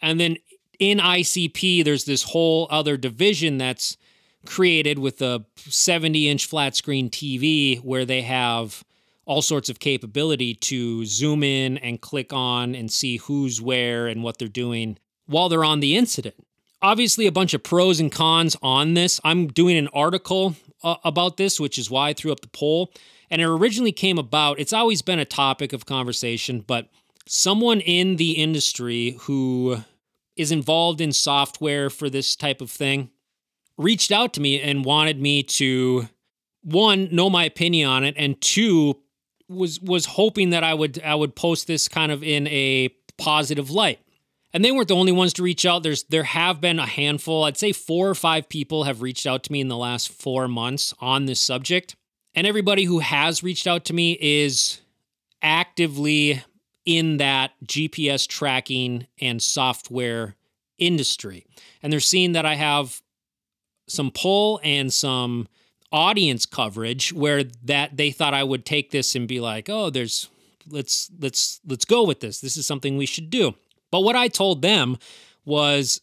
And 0.00 0.20
then 0.20 0.36
in 0.78 0.98
ICP, 0.98 1.84
there's 1.84 2.04
this 2.04 2.22
whole 2.22 2.66
other 2.70 2.98
division 2.98 3.56
that's 3.56 3.96
created 4.46 4.98
with 4.98 5.22
a 5.22 5.44
70 5.56 6.28
inch 6.28 6.46
flat 6.46 6.76
screen 6.76 7.10
TV 7.10 7.82
where 7.82 8.04
they 8.04 8.22
have 8.22 8.84
all 9.24 9.42
sorts 9.42 9.68
of 9.68 9.78
capability 9.78 10.54
to 10.54 11.04
zoom 11.04 11.42
in 11.42 11.78
and 11.78 12.00
click 12.00 12.32
on 12.32 12.74
and 12.74 12.90
see 12.90 13.18
who's 13.18 13.60
where 13.60 14.06
and 14.08 14.22
what 14.22 14.38
they're 14.38 14.48
doing 14.48 14.98
while 15.26 15.48
they're 15.48 15.64
on 15.64 15.80
the 15.80 15.96
incident. 15.96 16.34
Obviously, 16.80 17.26
a 17.26 17.32
bunch 17.32 17.54
of 17.54 17.62
pros 17.62 18.00
and 18.00 18.10
cons 18.10 18.56
on 18.60 18.94
this. 18.94 19.20
I'm 19.22 19.46
doing 19.46 19.76
an 19.76 19.88
article 19.88 20.56
uh, 20.82 20.96
about 21.04 21.36
this, 21.36 21.60
which 21.60 21.78
is 21.78 21.88
why 21.90 22.08
I 22.08 22.12
threw 22.12 22.32
up 22.32 22.40
the 22.40 22.48
poll. 22.48 22.92
And 23.30 23.40
it 23.40 23.46
originally 23.46 23.92
came 23.92 24.18
about, 24.18 24.58
it's 24.58 24.72
always 24.72 25.00
been 25.00 25.20
a 25.20 25.24
topic 25.24 25.72
of 25.72 25.86
conversation, 25.86 26.64
but 26.66 26.88
someone 27.26 27.80
in 27.80 28.16
the 28.16 28.32
industry 28.32 29.16
who 29.20 29.78
is 30.36 30.50
involved 30.50 31.00
in 31.00 31.12
software 31.12 31.88
for 31.88 32.10
this 32.10 32.34
type 32.34 32.60
of 32.60 32.70
thing 32.70 33.10
reached 33.82 34.12
out 34.12 34.34
to 34.34 34.40
me 34.40 34.60
and 34.60 34.84
wanted 34.84 35.20
me 35.20 35.42
to 35.42 36.08
one 36.62 37.08
know 37.10 37.28
my 37.28 37.44
opinion 37.44 37.88
on 37.88 38.04
it 38.04 38.14
and 38.16 38.40
two 38.40 38.98
was 39.48 39.80
was 39.80 40.06
hoping 40.06 40.50
that 40.50 40.64
I 40.64 40.74
would 40.74 41.02
I 41.02 41.14
would 41.14 41.34
post 41.34 41.66
this 41.66 41.88
kind 41.88 42.12
of 42.12 42.22
in 42.22 42.46
a 42.46 42.88
positive 43.18 43.70
light. 43.70 44.00
And 44.54 44.62
they 44.62 44.70
weren't 44.70 44.88
the 44.88 44.94
only 44.94 45.12
ones 45.12 45.32
to 45.34 45.42
reach 45.42 45.64
out. 45.64 45.82
There's 45.82 46.04
there 46.04 46.24
have 46.24 46.60
been 46.60 46.78
a 46.78 46.86
handful, 46.86 47.44
I'd 47.44 47.56
say 47.56 47.72
4 47.72 48.10
or 48.10 48.14
5 48.14 48.48
people 48.48 48.84
have 48.84 49.00
reached 49.00 49.26
out 49.26 49.42
to 49.44 49.52
me 49.52 49.60
in 49.60 49.68
the 49.68 49.76
last 49.76 50.10
4 50.10 50.46
months 50.46 50.92
on 51.00 51.24
this 51.24 51.40
subject. 51.40 51.96
And 52.34 52.46
everybody 52.46 52.84
who 52.84 52.98
has 52.98 53.42
reached 53.42 53.66
out 53.66 53.84
to 53.86 53.94
me 53.94 54.18
is 54.20 54.80
actively 55.40 56.42
in 56.84 57.16
that 57.18 57.52
GPS 57.64 58.26
tracking 58.26 59.06
and 59.20 59.42
software 59.42 60.36
industry. 60.78 61.46
And 61.82 61.92
they're 61.92 62.00
seeing 62.00 62.32
that 62.32 62.46
I 62.46 62.54
have 62.54 63.00
some 63.88 64.10
pull 64.10 64.60
and 64.62 64.92
some 64.92 65.48
audience 65.90 66.46
coverage 66.46 67.12
where 67.12 67.44
that 67.64 67.96
they 67.96 68.10
thought 68.10 68.34
I 68.34 68.44
would 68.44 68.64
take 68.64 68.90
this 68.90 69.14
and 69.14 69.28
be 69.28 69.40
like, 69.40 69.68
"Oh, 69.68 69.90
there's 69.90 70.28
let's 70.68 71.10
let's 71.20 71.60
let's 71.66 71.84
go 71.84 72.04
with 72.04 72.20
this. 72.20 72.40
This 72.40 72.56
is 72.56 72.66
something 72.66 72.96
we 72.96 73.06
should 73.06 73.30
do." 73.30 73.54
But 73.90 74.00
what 74.00 74.16
I 74.16 74.28
told 74.28 74.62
them 74.62 74.96
was 75.44 76.00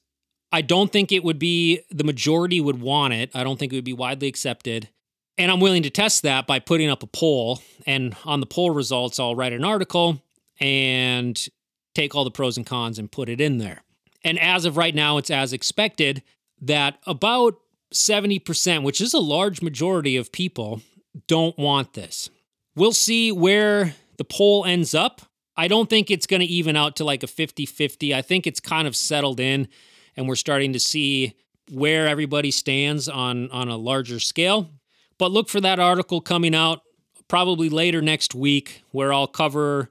I 0.52 0.62
don't 0.62 0.92
think 0.92 1.12
it 1.12 1.24
would 1.24 1.40
be 1.40 1.82
the 1.90 2.04
majority 2.04 2.62
would 2.62 2.82
want 2.82 3.14
it. 3.14 3.32
I 3.36 3.44
don't 3.44 3.58
think 3.60 3.72
it 3.72 3.78
would 3.78 3.84
be 3.84 3.94
widely 3.94 4.28
accepted. 4.28 4.90
And 5.38 5.52
I'm 5.52 5.60
willing 5.60 5.84
to 5.84 5.90
test 5.90 6.24
that 6.24 6.48
by 6.48 6.60
putting 6.60 6.90
up 6.90 7.02
a 7.02 7.08
poll 7.08 7.62
and 7.86 8.16
on 8.26 8.40
the 8.40 8.46
poll 8.46 8.72
results 8.72 9.20
I'll 9.20 9.36
write 9.36 9.54
an 9.54 9.64
article 9.64 10.22
and 10.60 11.48
take 11.96 12.14
all 12.14 12.24
the 12.24 12.32
pros 12.32 12.58
and 12.58 12.66
cons 12.66 13.00
and 13.00 13.12
put 13.12 13.30
it 13.30 13.40
in 13.40 13.58
there. 13.58 13.84
And 14.24 14.38
as 14.40 14.66
of 14.66 14.76
right 14.76 14.94
now, 14.94 15.18
it's 15.18 15.32
as 15.32 15.54
expected 15.54 16.24
that 16.62 17.00
about 17.06 17.56
70%, 17.94 18.84
which 18.84 19.02
is 19.02 19.14
a 19.14 19.20
large 19.20 19.62
majority 19.62 20.16
of 20.16 20.32
people, 20.32 20.82
don't 21.28 21.58
want 21.58 21.94
this. 21.94 22.30
We'll 22.76 22.94
see 22.94 23.32
where 23.32 23.96
the 24.18 24.24
poll 24.24 24.66
ends 24.66 24.94
up. 24.94 25.22
I 25.58 25.68
don't 25.68 25.90
think 25.90 26.10
it's 26.10 26.28
going 26.28 26.42
to 26.42 26.46
even 26.46 26.76
out 26.76 26.96
to 26.98 27.04
like 27.04 27.24
a 27.24 27.28
50 27.28 27.66
50. 27.66 28.16
I 28.16 28.22
think 28.22 28.48
it's 28.48 28.60
kind 28.60 28.88
of 28.88 28.96
settled 28.96 29.40
in 29.40 29.68
and 30.16 30.28
we're 30.28 30.36
starting 30.36 30.74
to 30.74 30.80
see 30.80 31.34
where 31.72 32.08
everybody 32.08 32.52
stands 32.52 33.10
on, 33.10 33.50
on 33.52 33.70
a 33.70 33.78
larger 33.78 34.20
scale. 34.20 34.70
But 35.18 35.32
look 35.32 35.50
for 35.50 35.62
that 35.62 35.80
article 35.80 36.22
coming 36.22 36.56
out 36.56 36.82
probably 37.28 37.70
later 37.70 38.02
next 38.02 38.34
week 38.34 38.84
where 38.92 39.14
I'll 39.14 39.28
cover 39.28 39.90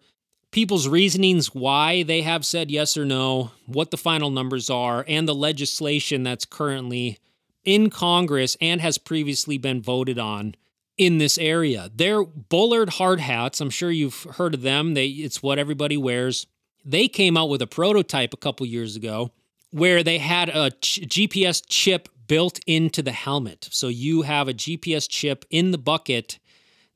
people's 0.51 0.89
reasonings 0.89 1.55
why 1.55 2.03
they 2.03 2.23
have 2.23 2.45
said 2.45 2.71
yes 2.71 2.97
or 2.97 3.05
no, 3.05 3.53
what 3.67 3.91
the 3.91 3.97
final 3.97 4.31
numbers 4.31 4.71
are, 4.71 5.05
and 5.07 5.29
the 5.29 5.35
legislation 5.35 6.23
that's 6.23 6.45
currently 6.45 7.19
in 7.65 7.91
Congress 7.91 8.57
and 8.61 8.81
has 8.81 8.99
previously 8.99 9.59
been 9.59 9.83
voted 9.83 10.19
on 10.19 10.55
in 10.97 11.19
this 11.19 11.39
area. 11.39 11.91
They're 11.95 12.25
Bullard 12.25 12.91
hard 12.91 13.21
hats. 13.21 13.61
I'm 13.61 13.71
sure 13.71 13.91
you've 13.91 14.25
heard 14.25 14.55
of 14.55 14.63
them. 14.63 14.95
They 14.95 15.07
it's 15.07 15.43
what 15.43 15.59
everybody 15.59 15.97
wears. 15.97 16.47
They 16.85 17.09
came 17.09 17.37
out 17.37 17.49
with 17.49 17.63
a 17.63 17.67
prototype 17.67 18.33
a 18.33 18.39
couple 18.39 18.67
years 18.67 18.97
ago 18.97 19.31
where 19.71 20.03
they 20.03 20.19
had 20.19 20.49
a 20.49 20.71
ch- 20.71 21.01
GPS 21.03 21.63
chip 21.67 22.09
built 22.27 22.61
into 22.67 23.03
the 23.03 23.13
helmet. 23.13 23.69
So 23.71 23.89
you 23.89 24.23
have 24.23 24.49
a 24.49 24.55
GPS 24.55 25.09
chip 25.09 25.45
in 25.51 25.71
the 25.71 25.79
bucket 25.79 26.39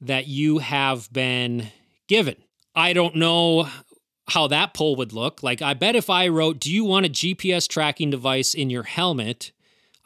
that 0.01 0.27
you 0.27 0.59
have 0.59 1.13
been 1.13 1.69
given. 2.09 2.37
I 2.75 2.93
don't 2.93 3.17
know 3.17 3.69
how 4.29 4.47
that 4.49 4.75
poll 4.75 4.97
would 4.97 5.13
look. 5.13 5.43
Like, 5.43 5.63
I 5.63 5.75
bet 5.75 5.97
if 5.97 6.09
I 6.09 6.29
wrote, 6.29 6.59
Do 6.59 6.73
you 6.73 6.85
want 6.85 7.07
a 7.07 7.11
GPS 7.11 7.69
tracking 7.69 8.11
device 8.11 8.55
in 8.55 8.71
your 8.71 8.85
helmet? 8.85 9.53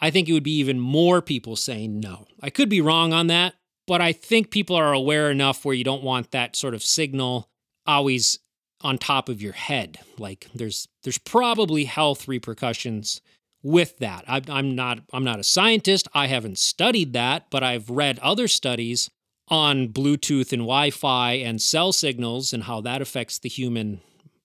I 0.01 0.11
think 0.11 0.29
it 0.29 0.33
would 0.33 0.43
be 0.43 0.59
even 0.59 0.79
more 0.79 1.23
people 1.23 1.57
saying 1.57 2.01
no. 2.01 2.27
I 2.43 2.51
could 2.51 2.69
be 2.69 2.81
wrong 2.81 3.13
on 3.13 3.29
that, 3.29 3.55
but 3.87 4.01
I 4.01 4.13
think 4.13 4.51
people 4.51 4.77
are 4.77 4.93
aware 4.93 5.31
enough 5.31 5.65
where 5.65 5.75
you 5.75 5.85
don't 5.85 6.03
want 6.03 6.31
that 6.33 6.57
sort 6.57 6.75
of 6.75 6.83
signal 6.83 7.49
always 7.87 8.39
on 8.83 8.99
top 8.99 9.29
of 9.29 9.41
your 9.41 9.53
head. 9.53 9.99
Like 10.19 10.49
there's 10.55 10.89
there's 11.03 11.19
probably 11.19 11.85
health 11.85 12.29
repercussions 12.29 13.21
with 13.63 13.99
that. 13.99 14.25
I, 14.29 14.43
I'm 14.49 14.75
not 14.75 15.01
I'm 15.13 15.25
not 15.25 15.41
a 15.41 15.45
scientist. 15.45 16.09
I 16.15 16.27
haven't 16.27 16.59
studied 16.59 17.13
that, 17.15 17.47
but 17.51 17.63
I've 17.63 17.89
read 17.89 18.19
other 18.21 18.49
studies 18.49 19.11
on 19.49 19.89
Bluetooth 19.89 20.53
and 20.53 20.63
Wi-Fi 20.63 21.33
and 21.35 21.63
cell 21.63 21.93
signals 21.93 22.53
and 22.53 22.65
how 22.65 22.81
that 22.83 23.01
affects 23.01 23.39
the 23.39 23.49
human 23.49 24.01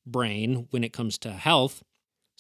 brain 0.06 0.68
when 0.72 0.84
it 0.84 0.94
comes 0.94 1.18
to 1.20 1.32
health. 1.32 1.84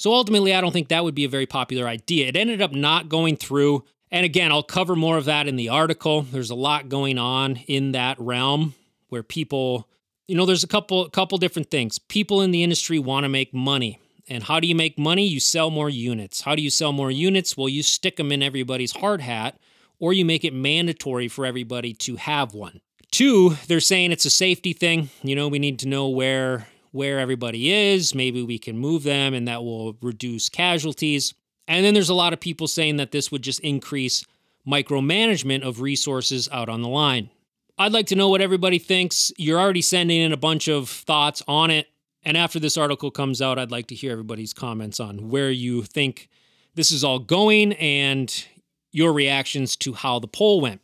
So 0.01 0.13
ultimately, 0.13 0.51
I 0.51 0.61
don't 0.61 0.71
think 0.71 0.87
that 0.87 1.03
would 1.03 1.13
be 1.13 1.25
a 1.25 1.29
very 1.29 1.45
popular 1.45 1.87
idea. 1.87 2.27
It 2.27 2.35
ended 2.35 2.59
up 2.59 2.71
not 2.71 3.07
going 3.07 3.35
through. 3.35 3.83
And 4.09 4.25
again, 4.25 4.51
I'll 4.51 4.63
cover 4.63 4.95
more 4.95 5.15
of 5.15 5.25
that 5.25 5.47
in 5.47 5.57
the 5.57 5.69
article. 5.69 6.23
There's 6.23 6.49
a 6.49 6.55
lot 6.55 6.89
going 6.89 7.19
on 7.19 7.57
in 7.67 7.91
that 7.91 8.19
realm 8.19 8.73
where 9.09 9.21
people, 9.21 9.87
you 10.27 10.35
know, 10.35 10.47
there's 10.47 10.63
a 10.63 10.67
couple 10.67 11.07
couple 11.11 11.37
different 11.37 11.69
things. 11.69 11.99
People 11.99 12.41
in 12.41 12.49
the 12.49 12.63
industry 12.63 12.97
want 12.97 13.25
to 13.25 13.29
make 13.29 13.53
money. 13.53 13.99
And 14.27 14.41
how 14.41 14.59
do 14.59 14.65
you 14.65 14.73
make 14.73 14.97
money? 14.97 15.27
You 15.27 15.39
sell 15.39 15.69
more 15.69 15.87
units. 15.87 16.41
How 16.41 16.55
do 16.55 16.63
you 16.63 16.71
sell 16.71 16.91
more 16.91 17.11
units? 17.11 17.55
Well, 17.55 17.69
you 17.69 17.83
stick 17.83 18.15
them 18.15 18.31
in 18.31 18.41
everybody's 18.41 18.93
hard 18.93 19.21
hat 19.21 19.59
or 19.99 20.13
you 20.13 20.25
make 20.25 20.43
it 20.43 20.51
mandatory 20.51 21.27
for 21.27 21.45
everybody 21.45 21.93
to 21.93 22.15
have 22.15 22.55
one. 22.55 22.81
Two, 23.11 23.55
they're 23.67 23.79
saying 23.79 24.11
it's 24.11 24.25
a 24.25 24.31
safety 24.31 24.73
thing. 24.73 25.11
You 25.21 25.35
know, 25.35 25.47
we 25.47 25.59
need 25.59 25.77
to 25.77 25.87
know 25.87 26.09
where 26.09 26.65
where 26.91 27.19
everybody 27.19 27.71
is. 27.71 28.13
Maybe 28.13 28.43
we 28.43 28.59
can 28.59 28.77
move 28.77 29.03
them 29.03 29.33
and 29.33 29.47
that 29.47 29.63
will 29.63 29.97
reduce 30.01 30.49
casualties. 30.49 31.33
And 31.67 31.85
then 31.85 31.93
there's 31.93 32.09
a 32.09 32.13
lot 32.13 32.33
of 32.33 32.39
people 32.39 32.67
saying 32.67 32.97
that 32.97 33.11
this 33.11 33.31
would 33.31 33.41
just 33.41 33.59
increase 33.61 34.25
micromanagement 34.67 35.63
of 35.63 35.81
resources 35.81 36.49
out 36.51 36.69
on 36.69 36.81
the 36.81 36.89
line. 36.89 37.29
I'd 37.77 37.93
like 37.93 38.07
to 38.07 38.15
know 38.15 38.29
what 38.29 38.41
everybody 38.41 38.77
thinks. 38.77 39.31
You're 39.37 39.59
already 39.59 39.81
sending 39.81 40.21
in 40.21 40.33
a 40.33 40.37
bunch 40.37 40.67
of 40.67 40.89
thoughts 40.89 41.41
on 41.47 41.71
it. 41.71 41.87
And 42.23 42.37
after 42.37 42.59
this 42.59 42.77
article 42.77 43.09
comes 43.09 43.41
out, 43.41 43.57
I'd 43.57 43.71
like 43.71 43.87
to 43.87 43.95
hear 43.95 44.11
everybody's 44.11 44.53
comments 44.53 44.99
on 44.99 45.29
where 45.29 45.49
you 45.49 45.83
think 45.83 46.29
this 46.75 46.91
is 46.91 47.03
all 47.03 47.17
going 47.17 47.73
and 47.73 48.45
your 48.91 49.13
reactions 49.13 49.75
to 49.77 49.93
how 49.93 50.19
the 50.19 50.27
poll 50.27 50.61
went. 50.61 50.81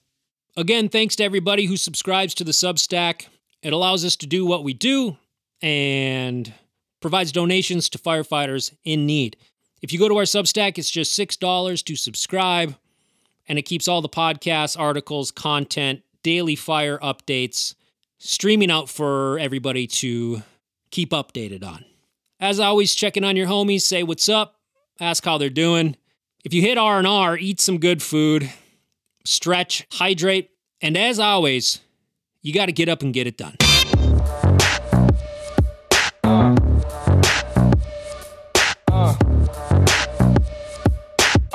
Again, 0.55 0.89
thanks 0.89 1.16
to 1.18 1.24
everybody 1.24 1.66
who 1.66 1.78
subscribes 1.78 2.34
to 2.36 2.43
the 2.43 2.51
Substack. 2.51 3.28
It 3.62 3.74
allows 3.74 4.03
us 4.03 4.16
to 4.16 4.26
do 4.26 4.45
what 4.45 4.64
we 4.64 4.74
do 4.74 5.18
and 5.62 6.53
provides 7.01 7.32
donations 7.32 7.89
to 7.89 7.97
firefighters 7.97 8.74
in 8.84 9.05
need. 9.05 9.38
If 9.82 9.93
you 9.93 9.99
go 9.99 10.10
to 10.10 10.18
our 10.18 10.24
Substack, 10.24 10.78
it's 10.78 10.89
just 10.89 11.18
$6 11.18 11.84
to 11.84 11.95
subscribe, 11.95 12.76
and 13.47 13.60
it 13.60 13.64
keeps 13.64 13.88
all 13.88 14.01
the 14.01 14.10
podcasts, 14.10 14.78
articles, 14.78 15.32
content, 15.32 16.01
daily 16.24 16.55
fire 16.55 16.97
updates 16.97 17.76
streaming 18.18 18.72
out 18.72 18.89
for 18.89 19.38
everybody 19.39 19.88
to 19.88 20.41
keep 20.89 21.12
updated 21.12 21.64
on. 21.64 21.86
As 22.39 22.60
always, 22.60 22.95
checking 22.95 23.24
on 23.24 23.36
your 23.36 23.47
homies, 23.47 23.82
say 23.82 24.03
what's 24.03 24.30
up, 24.30 24.55
ask 24.99 25.24
how 25.24 25.38
they're 25.38 25.49
doing. 25.49 25.95
If 26.43 26.53
you 26.53 26.62
hit 26.62 26.78
R&R, 26.78 27.38
eat 27.38 27.60
some 27.60 27.78
good 27.78 28.01
food, 28.01 28.51
stretch, 29.26 29.86
hydrate, 29.91 30.49
and 30.82 30.97
as 30.97 31.20
always, 31.20 31.80
you 32.41 32.53
got 32.53 32.68
to 32.68 32.72
get 32.72 32.89
up 32.89 33.01
and 33.01 33.14
get 33.14 33.28
it 33.28 33.38
done. 33.38 33.55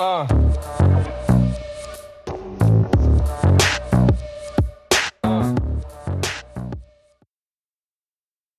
Uh. 0.03 0.32